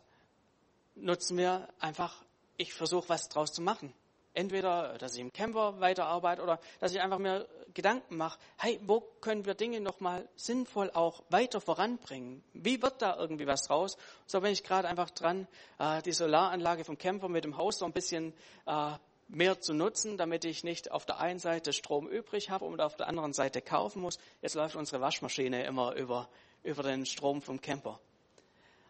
nutzen 0.95 1.37
wir 1.37 1.67
einfach, 1.79 2.23
ich 2.57 2.73
versuche 2.73 3.09
was 3.09 3.29
draus 3.29 3.51
zu 3.51 3.61
machen. 3.61 3.93
Entweder, 4.37 4.97
dass 4.99 5.15
ich 5.15 5.19
im 5.19 5.33
Camper 5.33 5.79
weiterarbeite 5.79 6.43
oder 6.43 6.59
dass 6.79 6.93
ich 6.93 7.01
einfach 7.01 7.17
mir 7.17 7.47
Gedanken 7.73 8.17
mache, 8.17 8.39
hey, 8.57 8.79
wo 8.85 9.01
können 9.21 9.45
wir 9.45 9.55
Dinge 9.55 9.81
nochmal 9.81 10.27
sinnvoll 10.35 10.91
auch 10.91 11.23
weiter 11.29 11.59
voranbringen? 11.59 12.43
Wie 12.53 12.81
wird 12.81 13.01
da 13.01 13.17
irgendwie 13.17 13.47
was 13.47 13.63
draus? 13.63 13.97
So 14.25 14.41
bin 14.41 14.51
ich 14.51 14.63
gerade 14.63 14.87
einfach 14.87 15.09
dran, 15.09 15.47
äh, 15.79 16.01
die 16.03 16.11
Solaranlage 16.11 16.83
vom 16.83 16.97
Camper 16.97 17.29
mit 17.29 17.43
dem 17.43 17.57
Haus 17.57 17.79
so 17.79 17.85
ein 17.85 17.93
bisschen 17.93 18.33
äh, 18.65 18.93
mehr 19.27 19.59
zu 19.59 19.73
nutzen, 19.73 20.17
damit 20.17 20.45
ich 20.45 20.63
nicht 20.63 20.91
auf 20.91 21.05
der 21.05 21.19
einen 21.19 21.39
Seite 21.39 21.73
Strom 21.73 22.07
übrig 22.07 22.49
habe 22.49 22.65
und 22.65 22.79
auf 22.79 22.95
der 22.95 23.07
anderen 23.07 23.33
Seite 23.33 23.61
kaufen 23.61 24.01
muss. 24.01 24.19
Jetzt 24.41 24.55
läuft 24.55 24.75
unsere 24.75 25.01
Waschmaschine 25.01 25.65
immer 25.65 25.95
über, 25.95 26.29
über 26.63 26.83
den 26.83 27.05
Strom 27.05 27.41
vom 27.41 27.59
Camper. 27.59 27.99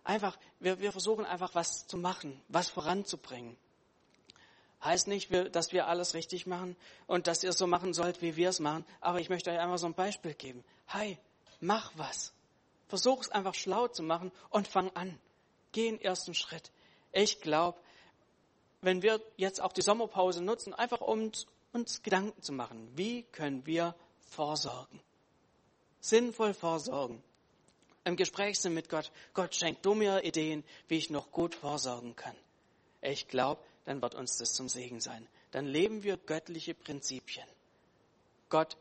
Einfach, 0.03 0.37
wir, 0.59 0.79
wir 0.79 0.91
versuchen 0.91 1.25
einfach 1.25 1.55
was 1.55 1.87
zu 1.87 1.97
machen, 1.97 2.41
was 2.47 2.69
voranzubringen. 2.69 3.57
Heißt 4.83 5.07
nicht, 5.07 5.31
dass 5.53 5.73
wir 5.73 5.87
alles 5.87 6.13
richtig 6.13 6.45
machen 6.45 6.75
und 7.07 7.27
dass 7.27 7.43
ihr 7.43 7.49
es 7.49 7.57
so 7.57 7.65
machen 7.65 7.93
sollt, 7.93 8.21
wie 8.21 8.35
wir 8.35 8.49
es 8.49 8.59
machen, 8.59 8.85
aber 9.01 9.19
ich 9.19 9.29
möchte 9.29 9.49
euch 9.49 9.59
einfach 9.59 9.79
so 9.79 9.87
ein 9.87 9.95
Beispiel 9.95 10.33
geben. 10.33 10.63
Hey, 10.85 11.17
mach 11.59 11.91
was. 11.95 12.33
Versuch 12.87 13.21
es 13.21 13.29
einfach 13.29 13.55
schlau 13.55 13.87
zu 13.87 14.03
machen 14.03 14.31
und 14.49 14.67
fang 14.67 14.91
an. 14.95 15.19
Geh 15.71 15.89
den 15.89 15.99
ersten 16.01 16.33
Schritt. 16.33 16.71
Ich 17.11 17.41
glaube, 17.41 17.77
wenn 18.81 19.01
wir 19.01 19.19
jetzt 19.35 19.61
auch 19.61 19.73
die 19.73 19.81
Sommerpause 19.81 20.43
nutzen, 20.43 20.73
einfach 20.73 21.01
um 21.01 21.31
uns 21.73 22.03
Gedanken 22.03 22.41
zu 22.41 22.53
machen, 22.53 22.89
wie 22.95 23.23
können 23.23 23.65
wir 23.65 23.95
vorsorgen? 24.29 24.99
Sinnvoll 25.99 26.53
vorsorgen. 26.53 27.21
Im 28.05 28.15
Gespräch 28.15 28.59
sind 28.59 28.73
mit 28.73 28.87
Gott. 28.87 29.11
Gott 29.33 29.53
schenkt 29.55 29.85
du 29.85 29.93
mir 29.93 30.23
Ideen, 30.23 30.63
wie 30.87 30.97
ich 30.97 31.09
noch 31.09 31.31
gut 31.31 31.55
vorsorgen 31.55 32.15
kann. 32.15 32.35
Ich 33.01 33.27
glaube, 33.27 33.61
dann 33.87 34.01
wird 34.01 34.15
uns 34.15 34.35
das 34.37 34.53
zum 34.53 34.67
Segen 34.67 34.99
sein. 34.99 35.25
Dann 35.51 35.65
leben 35.65 36.03
wir 36.03 36.17
göttliche 36.17 36.73
Prinzipien. 36.73 37.47
Gott 38.49 38.75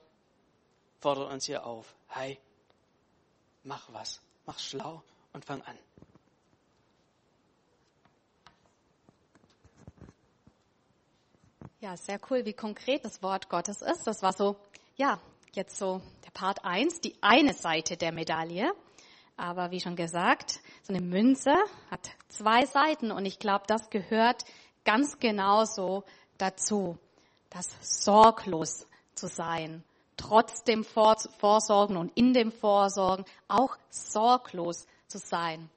fordert 0.98 1.30
uns 1.30 1.46
hier 1.46 1.64
auf. 1.64 1.94
Hey, 2.08 2.40
mach 3.62 3.92
was. 3.92 4.20
Mach 4.46 4.58
schlau 4.58 5.04
und 5.32 5.44
fang 5.44 5.62
an. 5.62 5.78
Ja, 11.78 11.96
sehr 11.96 12.18
cool, 12.28 12.44
wie 12.44 12.52
konkret 12.52 13.04
das 13.04 13.22
Wort 13.22 13.48
Gottes 13.48 13.82
ist. 13.82 14.08
Das 14.08 14.22
war 14.22 14.32
so, 14.32 14.56
ja, 14.96 15.20
jetzt 15.52 15.78
so 15.78 16.02
der 16.24 16.32
Part 16.32 16.64
1, 16.64 17.00
die 17.00 17.14
eine 17.20 17.54
Seite 17.54 17.96
der 17.96 18.10
Medaille. 18.10 18.74
Aber 19.36 19.70
wie 19.70 19.80
schon 19.80 19.94
gesagt, 19.94 20.60
so 20.82 20.92
eine 20.92 21.02
Münze 21.02 21.54
hat 21.92 22.10
zwei 22.28 22.66
Seiten 22.66 23.12
und 23.12 23.24
ich 23.24 23.38
glaube, 23.38 23.66
das 23.68 23.90
gehört 23.90 24.44
ganz 24.86 25.18
genauso 25.18 26.04
dazu, 26.38 26.96
das 27.50 27.68
sorglos 27.82 28.86
zu 29.14 29.26
sein, 29.26 29.84
trotz 30.16 30.64
dem 30.64 30.84
Vorsorgen 30.84 31.98
und 31.98 32.16
in 32.16 32.32
dem 32.32 32.50
Vorsorgen 32.50 33.26
auch 33.48 33.76
sorglos 33.90 34.86
zu 35.08 35.18
sein. 35.18 35.68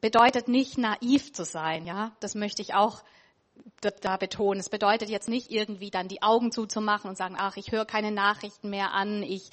Bedeutet 0.00 0.48
nicht 0.48 0.78
naiv 0.78 1.32
zu 1.32 1.44
sein, 1.44 1.86
ja, 1.86 2.12
das 2.20 2.34
möchte 2.34 2.62
ich 2.62 2.74
auch 2.74 3.02
da 3.80 4.16
betonen. 4.16 4.60
Es 4.60 4.68
bedeutet 4.68 5.08
jetzt 5.08 5.28
nicht 5.28 5.50
irgendwie 5.50 5.90
dann 5.90 6.08
die 6.08 6.22
Augen 6.22 6.52
zuzumachen 6.52 7.08
und 7.08 7.16
sagen, 7.16 7.36
ach, 7.38 7.56
ich 7.56 7.72
höre 7.72 7.86
keine 7.86 8.10
Nachrichten 8.10 8.70
mehr 8.70 8.92
an, 8.92 9.22
ich 9.22 9.50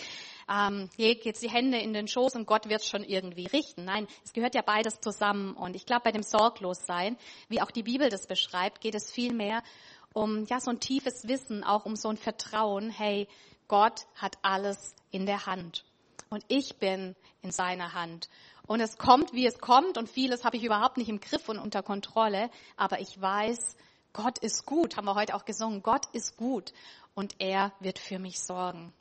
ähm, 0.51 0.89
lege 0.97 1.21
jetzt 1.25 1.41
die 1.43 1.49
Hände 1.49 1.77
in 1.77 1.93
den 1.93 2.08
Schoß 2.08 2.36
und 2.36 2.45
Gott 2.45 2.69
wird 2.69 2.84
schon 2.84 3.03
irgendwie 3.03 3.47
richten. 3.47 3.86
Nein, 3.86 4.08
es 4.23 4.34
gehört 4.34 4.56
ja 4.56 4.62
beides 4.62 4.99
zusammen. 4.99 5.53
Und 5.53 5.75
ich 5.75 5.86
glaube, 5.86 6.03
bei 6.06 6.12
dem 6.12 6.23
Sorglossein, 6.23 7.17
wie 7.49 7.62
auch 7.62 7.71
die 7.71 7.84
Bibel 7.84 8.10
das 8.10 8.27
beschreibt, 8.27 8.82
geht 8.82 8.95
es 8.95 9.12
viel 9.12 9.34
mehr 9.34 9.63
um 10.13 10.45
ja 10.45 10.60
so 10.60 10.71
ein 10.71 10.79
tiefes 10.79 11.27
Wissen, 11.27 11.63
auch 11.63 11.86
um 11.86 11.95
so 11.95 12.10
ein 12.10 12.17
Vertrauen. 12.17 12.89
Hey, 12.89 13.27
Gott 13.67 14.06
hat 14.15 14.38
alles 14.41 14.95
in 15.12 15.25
der 15.25 15.45
Hand 15.45 15.84
und 16.29 16.43
ich 16.47 16.77
bin 16.77 17.15
in 17.41 17.51
seiner 17.51 17.93
Hand. 17.93 18.29
Und 18.65 18.79
es 18.79 18.97
kommt, 18.97 19.34
wie 19.34 19.45
es 19.45 19.60
kommt 19.60 19.97
und 19.97 20.10
vieles 20.10 20.45
habe 20.45 20.56
ich 20.56 20.63
überhaupt 20.63 20.97
nicht 20.97 21.10
im 21.10 21.19
Griff 21.19 21.49
und 21.49 21.60
unter 21.60 21.84
Kontrolle, 21.84 22.49
aber 22.77 23.01
ich 23.01 23.19
weiß, 23.19 23.75
Gott 24.13 24.38
ist 24.38 24.65
gut, 24.65 24.95
haben 24.95 25.06
wir 25.06 25.15
heute 25.15 25.36
auch 25.36 25.43
gesungen. 25.43 25.82
Gott 25.82 26.06
ist 26.13 26.38
gut 26.38 26.71
und 27.15 27.36
er 27.39 27.73
wird 27.79 27.99
für 27.99 28.19
mich 28.19 28.39
sorgen. 28.39 28.93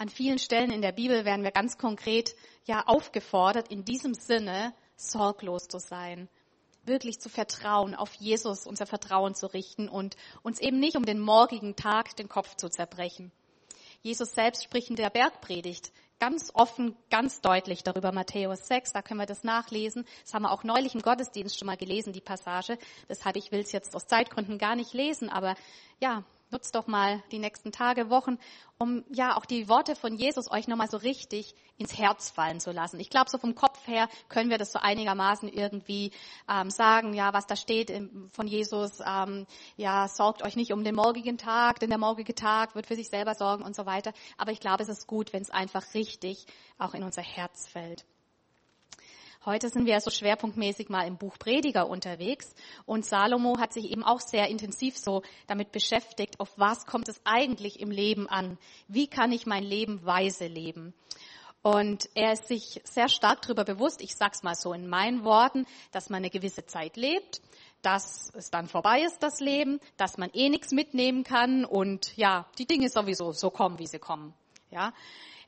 An 0.00 0.08
vielen 0.08 0.38
Stellen 0.38 0.70
in 0.70 0.80
der 0.80 0.92
Bibel 0.92 1.26
werden 1.26 1.44
wir 1.44 1.50
ganz 1.50 1.76
konkret 1.76 2.34
ja 2.64 2.84
aufgefordert, 2.86 3.70
in 3.70 3.84
diesem 3.84 4.14
Sinne 4.14 4.72
sorglos 4.96 5.68
zu 5.68 5.78
sein, 5.78 6.30
wirklich 6.86 7.20
zu 7.20 7.28
vertrauen, 7.28 7.94
auf 7.94 8.14
Jesus 8.14 8.66
unser 8.66 8.86
Vertrauen 8.86 9.34
zu 9.34 9.52
richten 9.52 9.90
und 9.90 10.16
uns 10.40 10.58
eben 10.58 10.80
nicht 10.80 10.96
um 10.96 11.04
den 11.04 11.20
morgigen 11.20 11.76
Tag 11.76 12.16
den 12.16 12.30
Kopf 12.30 12.56
zu 12.56 12.70
zerbrechen. 12.70 13.30
Jesus 14.00 14.32
selbst 14.32 14.64
spricht 14.64 14.88
in 14.88 14.96
der 14.96 15.10
Bergpredigt 15.10 15.92
ganz 16.18 16.50
offen, 16.54 16.96
ganz 17.10 17.42
deutlich 17.42 17.82
darüber, 17.82 18.10
Matthäus 18.10 18.68
6, 18.68 18.94
da 18.94 19.02
können 19.02 19.20
wir 19.20 19.26
das 19.26 19.44
nachlesen. 19.44 20.06
Das 20.24 20.32
haben 20.32 20.44
wir 20.44 20.52
auch 20.52 20.64
neulich 20.64 20.94
im 20.94 21.02
Gottesdienst 21.02 21.58
schon 21.58 21.66
mal 21.66 21.76
gelesen, 21.76 22.14
die 22.14 22.22
Passage. 22.22 22.78
Deshalb, 23.10 23.36
ich 23.36 23.52
will 23.52 23.60
es 23.60 23.72
jetzt 23.72 23.94
aus 23.94 24.06
Zeitgründen 24.06 24.56
gar 24.56 24.76
nicht 24.76 24.94
lesen, 24.94 25.28
aber 25.28 25.56
ja, 26.00 26.24
nutzt 26.50 26.74
doch 26.74 26.86
mal 26.86 27.22
die 27.32 27.38
nächsten 27.38 27.72
Tage, 27.72 28.10
Wochen, 28.10 28.38
um 28.78 29.04
ja 29.10 29.36
auch 29.36 29.44
die 29.44 29.68
Worte 29.68 29.94
von 29.94 30.14
Jesus 30.14 30.50
euch 30.50 30.68
nochmal 30.68 30.88
so 30.88 30.96
richtig 30.96 31.54
ins 31.76 31.96
Herz 31.96 32.30
fallen 32.30 32.60
zu 32.60 32.72
lassen. 32.72 33.00
Ich 33.00 33.10
glaube, 33.10 33.30
so 33.30 33.38
vom 33.38 33.54
Kopf 33.54 33.86
her 33.86 34.08
können 34.28 34.50
wir 34.50 34.58
das 34.58 34.72
so 34.72 34.78
einigermaßen 34.78 35.48
irgendwie 35.48 36.12
ähm, 36.48 36.70
sagen, 36.70 37.14
ja, 37.14 37.32
was 37.32 37.46
da 37.46 37.56
steht 37.56 37.92
von 38.32 38.46
Jesus, 38.46 39.00
ähm, 39.06 39.46
ja, 39.76 40.08
sorgt 40.08 40.42
euch 40.42 40.56
nicht 40.56 40.72
um 40.72 40.84
den 40.84 40.94
morgigen 40.94 41.38
Tag, 41.38 41.80
denn 41.80 41.90
der 41.90 41.98
morgige 41.98 42.34
Tag 42.34 42.74
wird 42.74 42.86
für 42.86 42.96
sich 42.96 43.08
selber 43.08 43.34
sorgen 43.34 43.64
und 43.64 43.74
so 43.74 43.86
weiter. 43.86 44.12
Aber 44.36 44.52
ich 44.52 44.60
glaube, 44.60 44.82
es 44.82 44.88
ist 44.88 45.06
gut, 45.06 45.32
wenn 45.32 45.42
es 45.42 45.50
einfach 45.50 45.94
richtig 45.94 46.46
auch 46.78 46.94
in 46.94 47.02
unser 47.02 47.22
Herz 47.22 47.68
fällt. 47.68 48.04
Heute 49.46 49.70
sind 49.70 49.86
wir 49.86 49.98
so 50.02 50.10
schwerpunktmäßig 50.10 50.90
mal 50.90 51.06
im 51.06 51.16
Buch 51.16 51.38
Prediger 51.38 51.88
unterwegs 51.88 52.54
und 52.84 53.06
Salomo 53.06 53.58
hat 53.58 53.72
sich 53.72 53.90
eben 53.90 54.04
auch 54.04 54.20
sehr 54.20 54.48
intensiv 54.48 54.98
so 54.98 55.22
damit 55.46 55.72
beschäftigt, 55.72 56.38
auf 56.40 56.50
was 56.58 56.84
kommt 56.84 57.08
es 57.08 57.22
eigentlich 57.24 57.80
im 57.80 57.90
Leben 57.90 58.28
an? 58.28 58.58
Wie 58.86 59.06
kann 59.06 59.32
ich 59.32 59.46
mein 59.46 59.64
Leben 59.64 60.04
weise 60.04 60.46
leben? 60.46 60.92
Und 61.62 62.10
er 62.14 62.34
ist 62.34 62.48
sich 62.48 62.82
sehr 62.84 63.08
stark 63.08 63.40
darüber 63.40 63.64
bewusst, 63.64 64.02
ich 64.02 64.14
sag's 64.14 64.42
mal 64.42 64.54
so 64.54 64.74
in 64.74 64.86
meinen 64.86 65.24
Worten, 65.24 65.64
dass 65.90 66.10
man 66.10 66.18
eine 66.18 66.28
gewisse 66.28 66.66
Zeit 66.66 66.98
lebt, 66.98 67.40
dass 67.80 68.30
es 68.34 68.50
dann 68.50 68.68
vorbei 68.68 69.00
ist, 69.00 69.22
das 69.22 69.40
Leben, 69.40 69.80
dass 69.96 70.18
man 70.18 70.28
eh 70.34 70.50
nichts 70.50 70.70
mitnehmen 70.70 71.24
kann 71.24 71.64
und 71.64 72.14
ja, 72.18 72.46
die 72.58 72.66
Dinge 72.66 72.90
sowieso 72.90 73.32
so 73.32 73.48
kommen, 73.48 73.78
wie 73.78 73.86
sie 73.86 73.98
kommen. 73.98 74.34
Ja, 74.70 74.92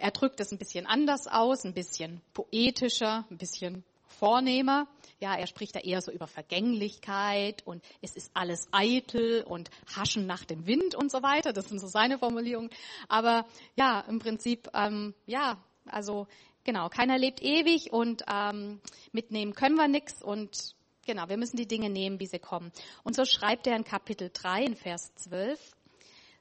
er 0.03 0.11
drückt 0.11 0.41
es 0.41 0.51
ein 0.51 0.59
bisschen 0.59 0.85
anders 0.87 1.29
aus, 1.29 1.65
ein 1.65 1.75
bisschen 1.75 2.21
poetischer, 2.35 3.25
ein 3.31 3.38
bisschen 3.38 3.85
vornehmer. 4.09 4.88
Ja, 5.21 5.37
er 5.37 5.47
spricht 5.47 5.77
da 5.77 5.79
eher 5.79 6.03
so 6.03 6.11
über 6.11 6.27
Vergänglichkeit 6.27 7.65
und 7.65 7.85
es 8.01 8.17
ist 8.17 8.33
alles 8.35 8.67
eitel 8.73 9.45
und 9.45 9.71
haschen 9.95 10.27
nach 10.27 10.45
dem 10.45 10.67
Wind 10.67 10.97
und 10.97 11.12
so 11.12 11.23
weiter. 11.23 11.53
Das 11.53 11.69
sind 11.69 11.79
so 11.79 11.87
seine 11.87 12.19
Formulierungen. 12.19 12.71
Aber 13.09 13.47
ja, 13.77 14.01
im 14.01 14.19
Prinzip, 14.19 14.69
ähm, 14.75 15.15
ja, 15.27 15.62
also 15.87 16.27
genau, 16.65 16.88
keiner 16.88 17.17
lebt 17.17 17.41
ewig 17.41 17.93
und 17.93 18.25
ähm, 18.29 18.81
mitnehmen 19.12 19.55
können 19.55 19.77
wir 19.77 19.87
nichts 19.87 20.21
und 20.21 20.75
genau, 21.07 21.29
wir 21.29 21.37
müssen 21.37 21.57
die 21.57 21.69
Dinge 21.69 21.91
nehmen, 21.91 22.19
wie 22.19 22.27
sie 22.27 22.41
kommen. 22.41 22.73
Und 23.05 23.15
so 23.15 23.25
schreibt 23.25 23.69
er 23.69 23.77
in 23.77 23.85
Kapitel 23.85 24.31
3 24.33 24.65
in 24.65 24.75
Vers 24.75 25.15
12, 25.15 25.61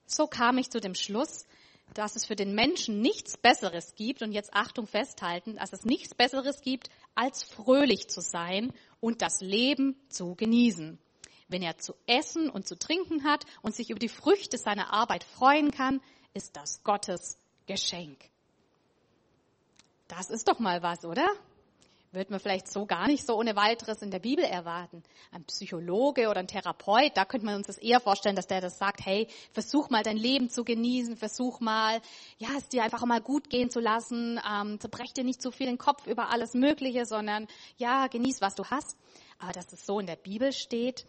so 0.08 0.26
kam 0.26 0.58
ich 0.58 0.72
zu 0.72 0.82
dem 0.82 0.96
Schluss, 0.96 1.46
dass 1.94 2.16
es 2.16 2.26
für 2.26 2.36
den 2.36 2.56
Menschen 2.56 3.02
nichts 3.02 3.38
Besseres 3.38 3.96
gibt, 3.96 4.22
und 4.22 4.32
jetzt 4.32 4.54
Achtung 4.54 4.88
festhalten, 4.88 5.56
dass 5.56 5.74
es 5.74 5.86
nichts 5.86 6.16
Besseres 6.16 6.62
gibt, 6.62 6.90
als 7.16 7.44
fröhlich 7.44 8.08
zu 8.08 8.22
sein 8.22 8.74
und 9.00 9.22
das 9.22 9.42
Leben 9.42 9.96
zu 10.10 10.36
genießen. 10.36 10.98
Wenn 11.48 11.62
er 11.62 11.78
zu 11.78 11.94
essen 12.08 12.50
und 12.50 12.68
zu 12.68 12.78
trinken 12.78 13.26
hat 13.26 13.46
und 13.62 13.76
sich 13.76 13.90
über 13.90 14.00
die 14.00 14.10
Früchte 14.10 14.58
seiner 14.58 14.94
Arbeit 14.94 15.24
freuen 15.24 15.72
kann, 15.72 16.02
ist 16.34 16.56
das 16.56 16.82
Gottes 16.84 17.38
Geschenk. 17.66 18.20
Das 20.08 20.30
ist 20.30 20.48
doch 20.48 20.60
mal 20.60 20.82
was, 20.82 21.04
oder? 21.04 21.28
Wird 22.12 22.30
man 22.30 22.40
vielleicht 22.40 22.72
so 22.72 22.86
gar 22.86 23.08
nicht 23.08 23.26
so 23.26 23.38
ohne 23.38 23.56
weiteres 23.56 24.02
in 24.02 24.12
der 24.12 24.20
Bibel 24.20 24.44
erwarten. 24.44 25.04
Ein 25.32 25.46
Psychologe 25.46 26.30
oder 26.30 26.40
ein 26.40 26.48
Therapeut, 26.48 27.16
da 27.16 27.26
könnte 27.26 27.46
man 27.46 27.56
uns 27.56 27.68
das 27.68 27.78
eher 27.78 28.00
vorstellen, 28.00 28.36
dass 28.36 28.48
der 28.48 28.62
das 28.62 28.78
sagt, 28.78 29.06
hey, 29.06 29.28
versuch 29.54 29.90
mal 29.90 30.04
dein 30.04 30.18
Leben 30.18 30.50
zu 30.50 30.64
genießen, 30.64 31.16
versuch 31.16 31.60
mal, 31.60 32.02
ja, 32.38 32.50
es 32.58 32.68
dir 32.68 32.84
einfach 32.84 33.06
mal 33.06 33.22
gut 33.22 33.50
gehen 33.50 33.70
zu 33.70 33.80
lassen, 33.80 34.40
ähm, 34.50 34.80
zerbrech 34.80 35.14
dir 35.14 35.24
nicht 35.24 35.42
zu 35.42 35.52
viel 35.52 35.68
den 35.68 35.78
Kopf 35.78 36.06
über 36.06 36.30
alles 36.30 36.54
Mögliche, 36.54 37.06
sondern 37.06 37.48
ja, 37.78 38.08
genieß, 38.08 38.42
was 38.42 38.56
du 38.56 38.66
hast. 38.66 38.98
Aber 39.40 39.54
dass 39.54 39.72
es 39.72 39.86
so 39.86 40.00
in 40.00 40.06
der 40.06 40.18
Bibel 40.18 40.52
steht, 40.52 41.08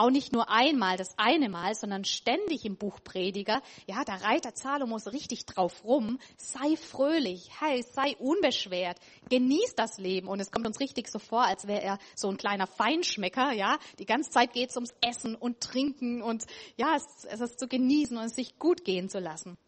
auch 0.00 0.10
nicht 0.10 0.32
nur 0.32 0.50
einmal, 0.50 0.96
das 0.96 1.14
eine 1.18 1.48
Mal, 1.48 1.74
sondern 1.74 2.04
ständig 2.04 2.64
im 2.64 2.76
Buch 2.76 3.00
Prediger. 3.04 3.62
Ja, 3.86 4.02
da 4.04 4.14
reitet 4.14 4.56
Salomo 4.56 4.98
so 4.98 5.10
richtig 5.10 5.44
drauf 5.44 5.84
rum. 5.84 6.18
Sei 6.36 6.76
fröhlich, 6.76 7.50
hey, 7.60 7.82
sei 7.82 8.16
unbeschwert, 8.18 8.98
genieß 9.28 9.74
das 9.76 9.98
Leben. 9.98 10.26
Und 10.28 10.40
es 10.40 10.50
kommt 10.50 10.66
uns 10.66 10.80
richtig 10.80 11.08
so 11.08 11.18
vor, 11.18 11.44
als 11.44 11.66
wäre 11.66 11.82
er 11.82 11.98
so 12.16 12.28
ein 12.28 12.38
kleiner 12.38 12.66
Feinschmecker, 12.66 13.52
ja. 13.52 13.78
Die 13.98 14.06
ganze 14.06 14.30
Zeit 14.30 14.52
geht 14.54 14.70
es 14.70 14.76
ums 14.76 14.94
Essen 15.02 15.34
und 15.34 15.60
Trinken 15.60 16.22
und 16.22 16.44
ja, 16.76 16.96
es, 16.96 17.24
es 17.24 17.40
ist 17.40 17.60
zu 17.60 17.68
genießen 17.68 18.16
und 18.16 18.24
es 18.24 18.34
sich 18.34 18.58
gut 18.58 18.84
gehen 18.84 19.10
zu 19.10 19.18
lassen. 19.18 19.58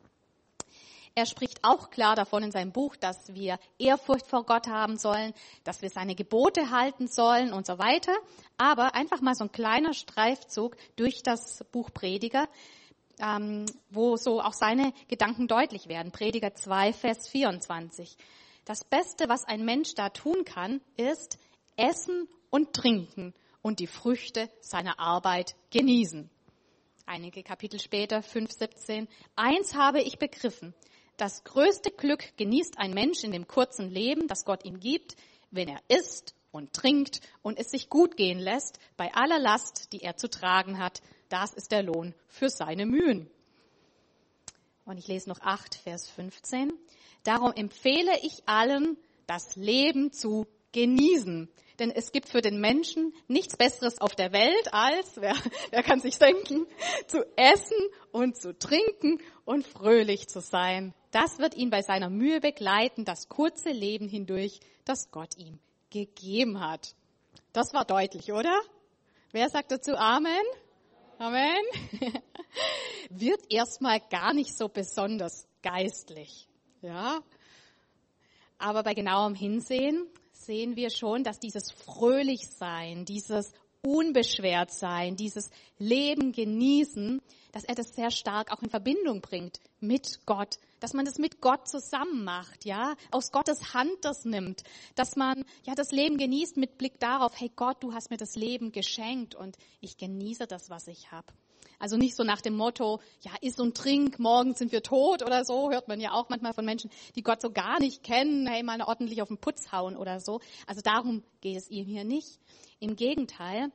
Er 1.14 1.27
spricht 1.27 1.62
auch 1.62 1.90
klar 1.90 2.16
davon 2.16 2.42
in 2.42 2.53
seinem 2.53 2.72
Buch, 2.72 2.96
dass 2.96 3.35
wir 3.35 3.59
Ehrfurcht 3.79 4.27
vor 4.27 4.44
Gott 4.44 4.66
haben 4.66 4.96
sollen, 4.96 5.35
dass 5.62 5.83
wir 5.83 5.90
seine 5.90 6.14
Gebote 6.14 6.70
halten 6.70 7.07
sollen 7.07 7.53
und 7.53 7.66
so 7.66 7.79
weiter. 7.79 8.14
Aber 8.57 8.94
einfach 8.94 9.20
mal 9.20 9.35
so 9.35 9.44
ein 9.44 9.53
kleiner 9.53 9.92
Streifzug 9.92 10.77
durch 10.96 11.22
das 11.22 11.64
Buch 11.70 11.90
Prediger, 11.92 12.48
ähm, 13.18 13.66
wo 13.90 14.16
so 14.16 14.40
auch 14.40 14.55
seine 14.55 14.94
Gedanken 15.09 15.48
deutlich 15.48 15.87
werden. 15.87 16.12
Prediger 16.12 16.55
2, 16.55 16.94
Vers 16.94 17.29
24. 17.29 18.16
Das 18.64 18.85
Beste, 18.85 19.29
was 19.29 19.44
ein 19.44 19.64
Mensch 19.64 19.94
da 19.94 20.09
tun 20.09 20.44
kann, 20.46 20.81
ist 20.96 21.38
essen 21.77 22.27
und 22.48 22.72
trinken 22.72 23.35
und 23.61 23.81
die 23.81 23.87
Früchte 23.87 24.48
seiner 24.61 24.98
Arbeit 24.98 25.57
genießen. 25.70 26.31
Einige 27.05 27.42
Kapitel 27.42 27.81
später, 27.81 28.20
5.17. 28.20 29.09
Eins 29.37 29.75
habe 29.75 30.01
ich 30.01 30.18
begriffen. 30.18 30.75
Das 31.23 31.45
größte 31.45 31.93
Glück 31.93 32.37
genießt 32.37 32.79
ein 32.79 32.95
Mensch 32.95 33.23
in 33.23 33.31
dem 33.31 33.47
kurzen 33.47 33.89
Leben, 33.89 34.27
das 34.27 34.45
Gott 34.45 34.65
ihm 34.65 34.81
gibt, 34.81 35.15
wenn 35.53 35.69
er 35.69 35.79
isst 35.87 36.35
und 36.51 36.73
trinkt 36.73 37.21
und 37.43 37.61
es 37.61 37.71
sich 37.71 37.89
gut 37.89 38.17
gehen 38.17 38.41
lässt 38.41 38.81
bei 38.97 39.15
aller 39.15 39.39
Last, 39.39 39.93
die 39.93 40.03
er 40.03 40.17
zu 40.17 40.29
tragen 40.29 40.79
hat. 40.79 41.01
Das 41.29 41.55
ist 41.55 41.71
der 41.71 41.85
Lohn 41.85 42.13
für 42.27 42.49
seine 42.49 42.87
Mühen. 42.87 43.31
Und 44.85 44.99
ich 44.99 45.07
lese 45.07 45.29
noch 45.29 45.41
8, 45.41 45.77
Vers 45.77 46.09
15. 46.09 46.73
Darum 47.23 47.53
empfehle 47.53 48.19
ich 48.23 48.43
allen, 48.47 48.97
das 49.29 49.55
Leben 49.55 50.11
zu 50.11 50.49
genießen. 50.73 51.49
Denn 51.79 51.91
es 51.91 52.13
gibt 52.13 52.29
für 52.29 52.43
den 52.43 52.61
Menschen 52.61 53.15
nichts 53.29 53.57
Besseres 53.57 54.01
auf 54.01 54.15
der 54.15 54.33
Welt 54.33 54.73
als, 54.73 55.17
wer, 55.21 55.35
wer 55.71 55.83
kann 55.83 56.01
sich 56.01 56.19
denken, 56.19 56.67
zu 57.07 57.25
essen 57.37 57.77
und 58.11 58.37
zu 58.37 58.57
trinken 58.59 59.19
und 59.45 59.67
fröhlich 59.67 60.29
zu 60.29 60.41
sein. 60.41 60.95
Das 61.11 61.39
wird 61.39 61.55
ihn 61.55 61.71
bei 61.71 61.83
seiner 61.83 62.09
Mühe 62.09 62.41
begleiten, 62.41 63.05
das 63.05 63.29
kurze 63.29 63.71
Leben 63.71 64.09
hindurch, 64.09 64.61
das 64.85 65.11
Gott 65.11 65.37
ihm 65.37 65.59
gegeben 65.91 66.61
hat. 66.61 66.95
Das 67.53 67.75
war 67.75 67.85
deutlich, 67.85 68.33
oder? 68.33 68.59
Wer 69.31 69.49
sagt 69.49 69.73
dazu 69.73 69.95
Amen? 69.95 70.45
Amen. 71.19 71.63
Wird 73.11 73.41
erstmal 73.53 74.01
gar 74.11 74.35
nicht 74.35 74.57
so 74.57 74.69
besonders 74.69 75.47
geistlich. 75.63 76.49
Ja. 76.81 77.21
Aber 78.59 78.83
bei 78.83 78.95
genauem 78.95 79.35
Hinsehen 79.35 80.07
sehen 80.44 80.76
wir 80.76 80.90
schon, 80.90 81.24
dass 81.24 81.38
dieses 81.38 81.70
Fröhlichsein, 81.70 83.05
dieses 83.05 83.52
Unbeschwertsein, 83.83 85.16
dieses 85.16 85.50
Leben 85.78 86.33
genießen, 86.33 87.20
dass 87.50 87.64
er 87.64 87.74
das 87.74 87.94
sehr 87.94 88.11
stark 88.11 88.52
auch 88.52 88.62
in 88.62 88.70
Verbindung 88.70 89.20
bringt 89.20 89.61
mit 89.81 90.20
Gott, 90.24 90.59
dass 90.78 90.94
man 90.94 91.05
das 91.05 91.18
mit 91.18 91.40
Gott 91.40 91.68
zusammen 91.68 92.24
macht, 92.24 92.64
ja, 92.64 92.94
aus 93.11 93.33
Gottes 93.33 93.74
Hand 93.74 93.96
das 94.02 94.24
nimmt, 94.24 94.62
dass 94.94 95.16
man 95.16 95.44
ja 95.64 95.74
das 95.74 95.90
Leben 95.90 96.16
genießt 96.16 96.57
mit 96.57 96.78
Blick 96.78 97.00
darauf, 97.00 97.33
hey 97.38 97.50
Gott, 97.55 97.83
du 97.83 97.92
hast 97.92 98.11
mir 98.11 98.16
das 98.16 98.37
Leben 98.37 98.72
geschenkt 98.72 99.35
und 99.35 99.57
ich 99.81 99.96
genieße 99.96 100.46
das, 100.46 100.70
was 100.70 100.87
ich 100.87 101.11
habe. 101.11 101.33
Also 101.83 101.97
nicht 101.97 102.14
so 102.14 102.23
nach 102.23 102.40
dem 102.40 102.57
Motto, 102.57 103.01
ja, 103.23 103.33
iss 103.40 103.59
und 103.59 103.77
trink, 103.77 104.21
morgen 104.21 104.55
sind 104.55 104.71
wir 104.71 104.85
tot 104.85 105.21
oder 105.21 105.45
so, 105.45 105.73
hört 105.73 105.88
man 105.88 105.99
ja 105.99 106.12
auch 106.12 106.29
manchmal 106.29 106.55
von 106.55 106.64
Menschen, 106.64 106.92
die 107.16 107.25
Gott 107.25 107.42
so 107.42 107.51
gar 107.51 107.81
nicht 107.81 108.05
kennen, 108.05 108.47
hey, 108.47 108.62
mal 108.62 108.81
ordentlich 108.83 109.21
auf 109.21 109.27
den 109.27 109.38
Putz 109.38 109.73
hauen 109.73 109.97
oder 109.97 110.21
so. 110.21 110.38
Also 110.68 110.81
darum 110.81 111.25
geht 111.40 111.57
es 111.57 111.68
ihm 111.68 111.85
hier 111.87 112.05
nicht. 112.05 112.38
Im 112.79 112.95
Gegenteil, 112.95 113.73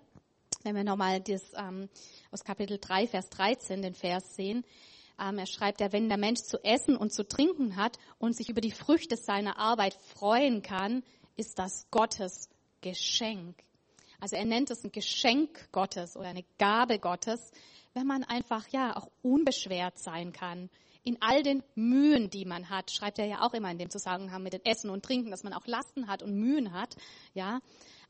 wenn 0.64 0.74
wir 0.74 0.86
nochmal 0.86 1.20
das 1.20 1.42
ähm, 1.58 1.90
aus 2.32 2.46
Kapitel 2.46 2.78
3, 2.80 3.08
Vers 3.08 3.30
13, 3.30 3.82
den 3.82 3.94
Vers 3.94 4.38
sehen, 4.38 4.64
ähm, 5.20 5.38
er 5.38 5.46
schreibt 5.46 5.82
ja, 5.82 5.92
wenn 5.92 6.08
der 6.08 6.18
Mensch 6.18 6.40
zu 6.44 6.64
essen 6.64 6.96
und 6.96 7.12
zu 7.12 7.28
trinken 7.28 7.76
hat 7.76 8.00
und 8.20 8.38
sich 8.38 8.48
über 8.48 8.62
die 8.62 8.72
Früchte 8.72 9.18
seiner 9.18 9.60
Arbeit 9.60 9.94
freuen 10.16 10.62
kann, 10.62 11.04
ist 11.36 11.60
das 11.60 11.88
Gottes 11.92 12.48
Geschenk. 12.80 13.58
Also 14.20 14.36
er 14.36 14.46
nennt 14.46 14.72
es 14.72 14.84
ein 14.84 14.92
Geschenk 14.92 15.72
Gottes 15.72 16.16
oder 16.16 16.30
eine 16.30 16.46
Gabe 16.58 17.00
Gottes, 17.00 17.52
wenn 17.98 18.06
man 18.06 18.24
einfach 18.24 18.68
ja 18.68 18.96
auch 18.96 19.10
unbeschwert 19.24 19.98
sein 19.98 20.32
kann 20.32 20.70
in 21.04 21.18
all 21.20 21.42
den 21.42 21.64
Mühen, 21.74 22.30
die 22.30 22.46
man 22.46 22.70
hat, 22.70 22.92
schreibt 22.92 23.18
er 23.18 23.26
ja 23.26 23.42
auch 23.42 23.54
immer 23.54 23.72
in 23.72 23.80
dem 23.80 23.90
Zusammenhang 23.90 24.44
mit 24.44 24.54
dem 24.54 24.62
Essen 24.66 24.92
und 24.92 25.04
Trinken, 25.04 25.32
dass 25.32 25.44
man 25.44 25.54
auch 25.54 25.66
Lasten 25.66 26.08
hat 26.08 26.22
und 26.22 26.36
Mühen 26.36 26.74
hat, 26.74 26.96
ja. 27.34 27.60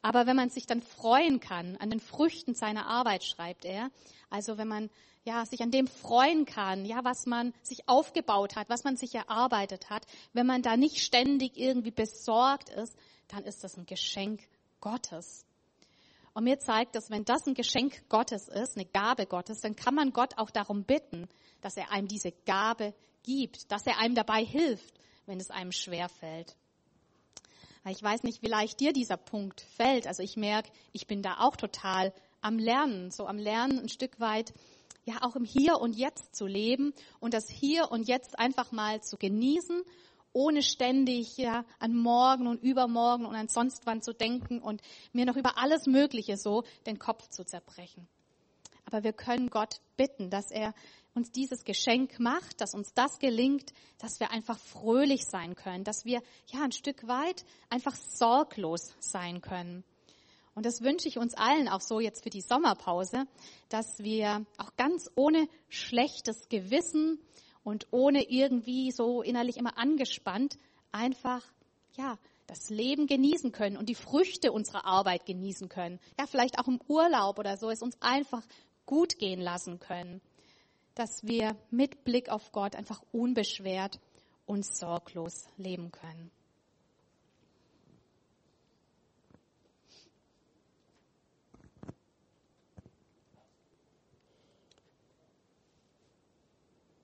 Aber 0.01 0.27
wenn 0.27 0.35
man 0.35 0.49
sich 0.49 0.65
dann 0.65 0.81
freuen 0.81 1.39
kann 1.39 1.77
an 1.77 1.89
den 1.89 2.01
Früchten 2.01 2.53
seiner 2.53 2.87
Arbeit, 2.87 3.23
schreibt 3.23 3.63
er, 3.63 3.91
also 4.29 4.57
wenn 4.57 4.67
man 4.67 4.89
ja 5.23 5.45
sich 5.45 5.61
an 5.61 5.71
dem 5.71 5.87
freuen 5.87 6.45
kann, 6.45 6.85
ja, 6.85 7.05
was 7.05 7.25
man 7.25 7.53
sich 7.61 7.87
aufgebaut 7.87 8.57
hat, 8.57 8.67
was 8.69 8.83
man 8.83 8.97
sich 8.97 9.15
erarbeitet 9.15 9.89
hat, 9.89 10.05
wenn 10.33 10.47
man 10.47 10.63
da 10.63 10.75
nicht 10.75 10.97
ständig 10.97 11.55
irgendwie 11.55 11.91
besorgt 11.91 12.69
ist, 12.69 12.97
dann 13.29 13.45
ist 13.45 13.63
das 13.63 13.77
ein 13.77 13.85
Geschenk 13.85 14.41
Gottes. 14.81 15.46
Und 16.37 16.43
mir 16.43 16.59
zeigt 16.59 16.93
dass 16.93 17.09
wenn 17.09 17.25
das 17.25 17.47
ein 17.47 17.55
Geschenk 17.55 18.07
Gottes 18.09 18.47
ist, 18.47 18.77
eine 18.77 18.85
Gabe 18.85 19.25
Gottes, 19.25 19.61
dann 19.61 19.75
kann 19.75 19.95
man 19.95 20.13
Gott 20.13 20.37
auch 20.37 20.51
darum 20.51 20.83
bitten, 20.83 21.27
dass 21.61 21.75
er 21.75 21.91
einem 21.91 22.07
diese 22.07 22.31
Gabe 22.45 22.93
gibt, 23.23 23.71
dass 23.71 23.87
er 23.87 23.97
einem 23.97 24.13
dabei 24.13 24.45
hilft, 24.45 24.93
wenn 25.25 25.39
es 25.39 25.49
einem 25.49 25.71
schwer 25.71 26.09
fällt. 26.09 26.55
Ich 27.89 28.03
weiß 28.03 28.21
nicht, 28.21 28.43
wie 28.43 28.49
leicht 28.49 28.79
dir 28.79 28.93
dieser 28.93 29.17
Punkt 29.17 29.61
fällt. 29.77 30.05
Also 30.05 30.21
ich 30.21 30.37
merke, 30.37 30.69
ich 30.91 31.07
bin 31.07 31.23
da 31.23 31.37
auch 31.39 31.55
total 31.55 32.13
am 32.39 32.59
Lernen, 32.59 33.09
so 33.09 33.25
am 33.25 33.39
Lernen 33.39 33.79
ein 33.79 33.89
Stück 33.89 34.19
weit, 34.19 34.53
ja 35.05 35.23
auch 35.23 35.35
im 35.35 35.43
Hier 35.43 35.81
und 35.81 35.93
Jetzt 35.93 36.35
zu 36.35 36.45
leben 36.45 36.93
und 37.19 37.33
das 37.33 37.49
Hier 37.49 37.89
und 37.89 38.07
Jetzt 38.07 38.37
einfach 38.37 38.71
mal 38.71 39.01
zu 39.01 39.17
genießen 39.17 39.81
ohne 40.37 40.61
ständig 40.61 41.35
ja, 41.37 41.65
an 41.79 41.95
morgen 41.95 42.45
und 42.45 42.61
übermorgen 42.61 43.25
und 43.25 43.33
an 43.33 43.47
sonst 43.47 43.87
wann 43.87 44.03
zu 44.03 44.13
denken 44.13 44.61
und 44.61 44.81
mir 45.11 45.25
noch 45.25 45.35
über 45.35 45.57
alles 45.57 45.87
Mögliche 45.87 46.37
so 46.37 46.63
den 46.85 46.99
Kopf 46.99 47.27
zu 47.29 47.43
zerbrechen. 47.43 48.07
Aber 48.85 49.03
wir 49.03 49.13
können 49.13 49.49
Gott 49.49 49.81
bitten, 49.97 50.29
dass 50.29 50.51
er 50.51 50.75
uns 51.15 51.31
dieses 51.31 51.63
Geschenk 51.63 52.19
macht, 52.19 52.61
dass 52.61 52.75
uns 52.75 52.93
das 52.93 53.17
gelingt, 53.17 53.73
dass 53.97 54.19
wir 54.19 54.29
einfach 54.29 54.59
fröhlich 54.59 55.25
sein 55.25 55.55
können, 55.55 55.83
dass 55.83 56.05
wir 56.05 56.21
ja 56.51 56.61
ein 56.63 56.71
Stück 56.71 57.07
weit 57.07 57.43
einfach 57.71 57.95
sorglos 57.95 58.93
sein 58.99 59.41
können. 59.41 59.83
Und 60.53 60.67
das 60.67 60.81
wünsche 60.81 61.07
ich 61.07 61.17
uns 61.17 61.33
allen 61.33 61.67
auch 61.67 61.81
so 61.81 61.99
jetzt 61.99 62.23
für 62.23 62.29
die 62.29 62.41
Sommerpause, 62.41 63.25
dass 63.69 63.97
wir 63.97 64.45
auch 64.57 64.75
ganz 64.75 65.09
ohne 65.15 65.47
schlechtes 65.67 66.47
Gewissen 66.49 67.19
und 67.67 67.85
ohne 67.91 68.23
irgendwie 68.23 68.91
so 68.93 69.21
innerlich 69.21 69.57
immer 69.57 69.77
angespannt 69.77 70.57
einfach, 70.93 71.43
ja, 71.97 72.17
das 72.47 72.69
Leben 72.69 73.07
genießen 73.07 73.51
können 73.51 73.75
und 73.75 73.89
die 73.89 73.95
Früchte 73.95 74.53
unserer 74.53 74.85
Arbeit 74.85 75.25
genießen 75.25 75.67
können. 75.67 75.99
Ja, 76.17 76.27
vielleicht 76.27 76.59
auch 76.59 76.69
im 76.69 76.79
Urlaub 76.87 77.39
oder 77.39 77.57
so, 77.57 77.69
es 77.69 77.81
uns 77.81 78.01
einfach 78.01 78.41
gut 78.85 79.19
gehen 79.19 79.41
lassen 79.41 79.81
können. 79.81 80.21
Dass 80.95 81.27
wir 81.27 81.57
mit 81.69 82.05
Blick 82.05 82.29
auf 82.29 82.53
Gott 82.53 82.73
einfach 82.73 83.01
unbeschwert 83.11 83.99
und 84.45 84.65
sorglos 84.65 85.49
leben 85.57 85.91
können. 85.91 86.31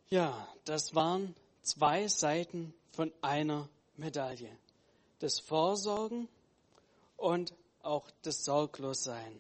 Ja, 0.10 0.52
das 0.65 0.95
waren 0.95 1.36
zwei 1.62 2.08
Seiten 2.08 2.73
von 2.91 3.12
einer 3.21 3.69
Medaille. 3.97 4.49
Das 5.19 5.39
Vorsorgen 5.39 6.28
und 7.17 7.54
auch 7.82 8.10
das 8.21 8.43
Sorglossein. 8.43 9.39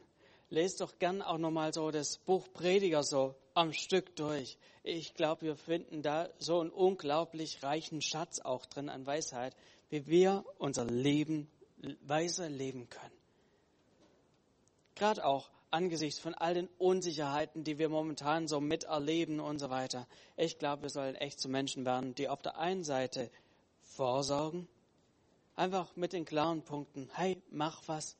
Lest 0.49 0.81
doch 0.81 0.99
gern 0.99 1.21
auch 1.21 1.37
nochmal 1.37 1.73
so 1.73 1.91
das 1.91 2.17
Buch 2.17 2.47
Prediger 2.53 3.03
so 3.03 3.35
am 3.53 3.73
Stück 3.73 4.15
durch. 4.15 4.57
Ich 4.83 5.13
glaube, 5.15 5.41
wir 5.43 5.55
finden 5.55 6.01
da 6.01 6.29
so 6.39 6.59
einen 6.59 6.69
unglaublich 6.69 7.63
reichen 7.63 8.01
Schatz 8.01 8.39
auch 8.39 8.65
drin 8.65 8.89
an 8.89 9.05
Weisheit, 9.05 9.55
wie 9.89 10.07
wir 10.07 10.45
unser 10.57 10.85
Leben 10.85 11.49
weiser 12.01 12.49
leben 12.49 12.89
können. 12.89 13.17
Gerade 14.95 15.25
auch 15.25 15.49
angesichts 15.73 16.19
von 16.19 16.33
all 16.35 16.53
den 16.53 16.69
Unsicherheiten, 16.77 17.63
die 17.63 17.79
wir 17.79 17.89
momentan 17.89 18.47
so 18.47 18.61
miterleben 18.61 19.39
und 19.39 19.59
so 19.59 19.69
weiter. 19.69 20.07
Ich 20.37 20.59
glaube, 20.59 20.83
wir 20.83 20.89
sollen 20.89 21.15
echt 21.15 21.39
zu 21.39 21.49
Menschen 21.49 21.85
werden, 21.85 22.13
die 22.15 22.29
auf 22.29 22.41
der 22.41 22.57
einen 22.57 22.83
Seite 22.83 23.31
vorsorgen, 23.81 24.67
einfach 25.55 25.95
mit 25.95 26.13
den 26.13 26.25
klaren 26.25 26.61
Punkten, 26.61 27.09
hey, 27.13 27.41
mach 27.49 27.81
was, 27.87 28.15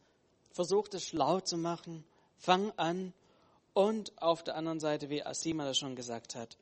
versuch 0.52 0.88
es 0.92 1.06
schlau 1.06 1.40
zu 1.40 1.58
machen, 1.58 2.04
fang 2.38 2.72
an 2.78 3.14
Und 3.74 4.22
auf 4.22 4.44
der 4.44 4.56
anderen 4.56 4.80
Seite, 4.80 5.10
wie 5.10 5.26
Asima 5.26 5.66
das 5.66 5.80
schon 5.80 5.96
gesagt 5.96 6.36
hat, 6.36 6.58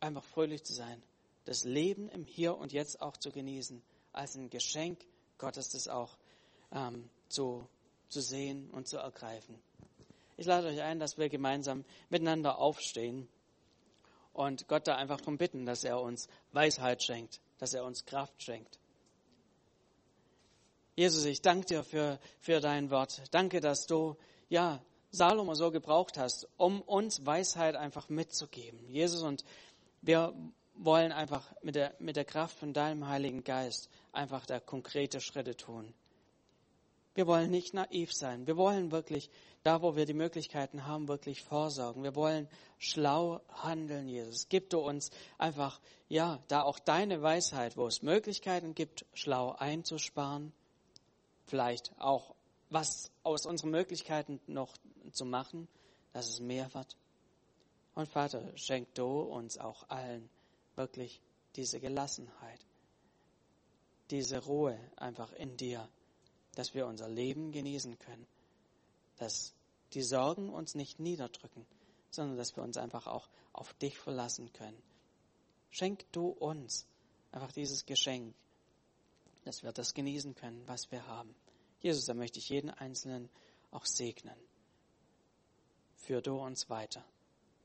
einfach 0.00 0.24
fröhlich 0.24 0.62
zu 0.62 0.74
sein, 0.74 1.02
das 1.46 1.64
Leben 1.64 2.10
im 2.10 2.24
Hier 2.24 2.56
und 2.58 2.72
Jetzt 2.72 3.00
auch 3.00 3.16
zu 3.16 3.30
genießen, 3.30 3.82
als 4.12 4.34
ein 4.34 4.50
Geschenk 4.50 5.00
Gottes 5.38 5.70
das 5.70 5.88
auch 5.88 6.16
ähm, 6.70 7.08
zu, 7.28 7.66
zu 8.08 8.20
sehen 8.20 8.70
und 8.72 8.88
zu 8.88 8.98
ergreifen. 8.98 9.58
Ich 10.42 10.48
lade 10.48 10.66
euch 10.66 10.82
ein, 10.82 10.98
dass 10.98 11.18
wir 11.18 11.28
gemeinsam 11.28 11.84
miteinander 12.10 12.58
aufstehen 12.58 13.28
und 14.32 14.66
Gott 14.66 14.88
da 14.88 14.96
einfach 14.96 15.20
darum 15.20 15.38
bitten, 15.38 15.66
dass 15.66 15.84
er 15.84 16.00
uns 16.00 16.26
Weisheit 16.50 17.00
schenkt, 17.00 17.40
dass 17.58 17.74
er 17.74 17.84
uns 17.84 18.06
Kraft 18.06 18.42
schenkt. 18.42 18.80
Jesus, 20.96 21.26
ich 21.26 21.42
danke 21.42 21.66
dir 21.66 21.84
für, 21.84 22.18
für 22.40 22.58
dein 22.58 22.90
Wort. 22.90 23.22
Danke, 23.30 23.60
dass 23.60 23.86
du, 23.86 24.16
ja, 24.48 24.82
Salomo 25.12 25.54
so 25.54 25.70
gebraucht 25.70 26.18
hast, 26.18 26.48
um 26.56 26.80
uns 26.80 27.24
Weisheit 27.24 27.76
einfach 27.76 28.08
mitzugeben. 28.08 28.80
Jesus, 28.88 29.22
und 29.22 29.44
wir 30.00 30.34
wollen 30.74 31.12
einfach 31.12 31.54
mit 31.62 31.76
der, 31.76 31.94
mit 32.00 32.16
der 32.16 32.24
Kraft 32.24 32.58
von 32.58 32.72
deinem 32.72 33.06
Heiligen 33.06 33.44
Geist 33.44 33.88
einfach 34.10 34.44
da 34.44 34.58
konkrete 34.58 35.20
Schritte 35.20 35.56
tun. 35.56 35.94
Wir 37.14 37.26
wollen 37.26 37.50
nicht 37.50 37.74
naiv 37.74 38.12
sein. 38.12 38.46
Wir 38.46 38.56
wollen 38.56 38.90
wirklich, 38.90 39.30
da 39.62 39.80
wo 39.80 39.94
wir 39.94 40.06
die 40.06 40.14
Möglichkeiten 40.14 40.86
haben, 40.86 41.08
wirklich 41.08 41.42
vorsorgen. 41.42 42.02
Wir 42.02 42.16
wollen 42.16 42.48
schlau 42.78 43.40
handeln, 43.48 44.08
Jesus. 44.08 44.48
Gib 44.48 44.70
du 44.70 44.78
uns 44.80 45.10
einfach, 45.38 45.80
ja, 46.08 46.42
da 46.48 46.62
auch 46.62 46.78
deine 46.78 47.22
Weisheit, 47.22 47.76
wo 47.76 47.86
es 47.86 48.02
Möglichkeiten 48.02 48.74
gibt, 48.74 49.06
schlau 49.14 49.52
einzusparen. 49.52 50.52
Vielleicht 51.46 51.92
auch 51.98 52.34
was 52.70 53.10
aus 53.22 53.46
unseren 53.46 53.70
Möglichkeiten 53.70 54.40
noch 54.46 54.72
zu 55.12 55.24
machen, 55.24 55.68
dass 56.12 56.28
es 56.28 56.40
mehr 56.40 56.72
wird. 56.74 56.96
Und 57.94 58.08
Vater, 58.08 58.42
schenk 58.56 58.94
du 58.94 59.20
uns 59.20 59.58
auch 59.58 59.88
allen 59.88 60.28
wirklich 60.76 61.20
diese 61.56 61.78
Gelassenheit, 61.78 62.60
diese 64.10 64.42
Ruhe 64.44 64.78
einfach 64.96 65.32
in 65.34 65.56
dir, 65.56 65.86
dass 66.54 66.74
wir 66.74 66.86
unser 66.86 67.08
Leben 67.08 67.52
genießen 67.52 67.98
können, 67.98 68.26
dass 69.16 69.54
die 69.92 70.02
Sorgen 70.02 70.50
uns 70.50 70.74
nicht 70.74 71.00
niederdrücken, 71.00 71.66
sondern 72.10 72.36
dass 72.36 72.56
wir 72.56 72.62
uns 72.62 72.76
einfach 72.76 73.06
auch 73.06 73.28
auf 73.52 73.74
dich 73.74 73.98
verlassen 73.98 74.52
können. 74.52 74.82
Schenk 75.70 76.04
du 76.12 76.28
uns 76.28 76.86
einfach 77.30 77.52
dieses 77.52 77.86
Geschenk, 77.86 78.34
dass 79.44 79.62
wir 79.62 79.72
das 79.72 79.94
genießen 79.94 80.34
können, 80.34 80.62
was 80.66 80.90
wir 80.90 81.06
haben. 81.06 81.34
Jesus, 81.80 82.04
da 82.04 82.14
möchte 82.14 82.38
ich 82.38 82.48
jeden 82.48 82.70
Einzelnen 82.70 83.28
auch 83.70 83.86
segnen. 83.86 84.36
Führ 85.96 86.20
du 86.20 86.38
uns 86.38 86.70
weiter. 86.70 87.04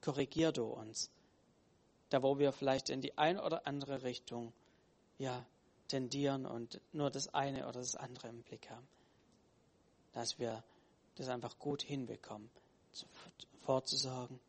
Korrigier 0.01 0.51
du 0.51 0.65
uns. 0.65 1.11
Da 2.09 2.23
wo 2.23 2.39
wir 2.39 2.51
vielleicht 2.51 2.89
in 2.89 3.01
die 3.01 3.17
eine 3.17 3.43
oder 3.43 3.67
andere 3.67 4.03
Richtung, 4.03 4.53
ja, 5.17 5.45
tendieren 5.87 6.45
und 6.45 6.81
nur 6.91 7.09
das 7.09 7.33
eine 7.33 7.67
oder 7.67 7.79
das 7.79 7.95
andere 7.95 8.29
im 8.29 8.43
Blick 8.43 8.69
haben. 8.69 8.87
Dass 10.13 10.39
wir 10.39 10.63
das 11.19 11.29
einfach 11.29 11.57
gut 11.59 11.81
hinbekommen, 11.81 12.49
vorzusorgen 13.61 14.39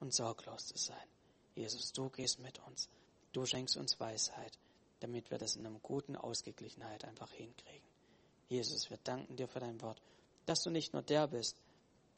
und 0.00 0.12
sorglos 0.12 0.66
zu 0.66 0.78
sein. 0.78 1.08
Jesus, 1.54 1.92
du 1.92 2.10
gehst 2.10 2.40
mit 2.40 2.58
uns. 2.66 2.88
Du 3.32 3.46
schenkst 3.46 3.76
uns 3.76 3.98
Weisheit, 3.98 4.58
damit 5.00 5.30
wir 5.30 5.38
das 5.38 5.56
in 5.56 5.66
einer 5.66 5.78
guten 5.78 6.16
Ausgeglichenheit 6.16 7.04
einfach 7.04 7.30
hinkriegen. 7.32 7.88
Jesus, 8.48 8.90
wir 8.90 8.98
danken 8.98 9.36
dir 9.36 9.48
für 9.48 9.60
dein 9.60 9.80
Wort, 9.80 10.00
dass 10.46 10.62
du 10.62 10.70
nicht 10.70 10.92
nur 10.92 11.02
der 11.02 11.26
bist, 11.28 11.56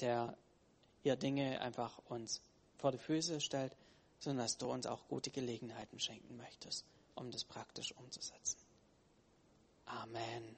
der 0.00 0.36
ihr 1.02 1.16
Dinge 1.16 1.60
einfach 1.60 1.98
uns 2.08 2.42
vor 2.78 2.92
die 2.92 2.98
Füße 2.98 3.40
stellt, 3.40 3.76
sondern 4.18 4.44
dass 4.44 4.58
du 4.58 4.70
uns 4.70 4.86
auch 4.86 5.06
gute 5.08 5.30
Gelegenheiten 5.30 6.00
schenken 6.00 6.36
möchtest, 6.36 6.84
um 7.14 7.30
das 7.30 7.44
praktisch 7.44 7.92
umzusetzen. 7.96 8.58
Amen. 9.86 10.56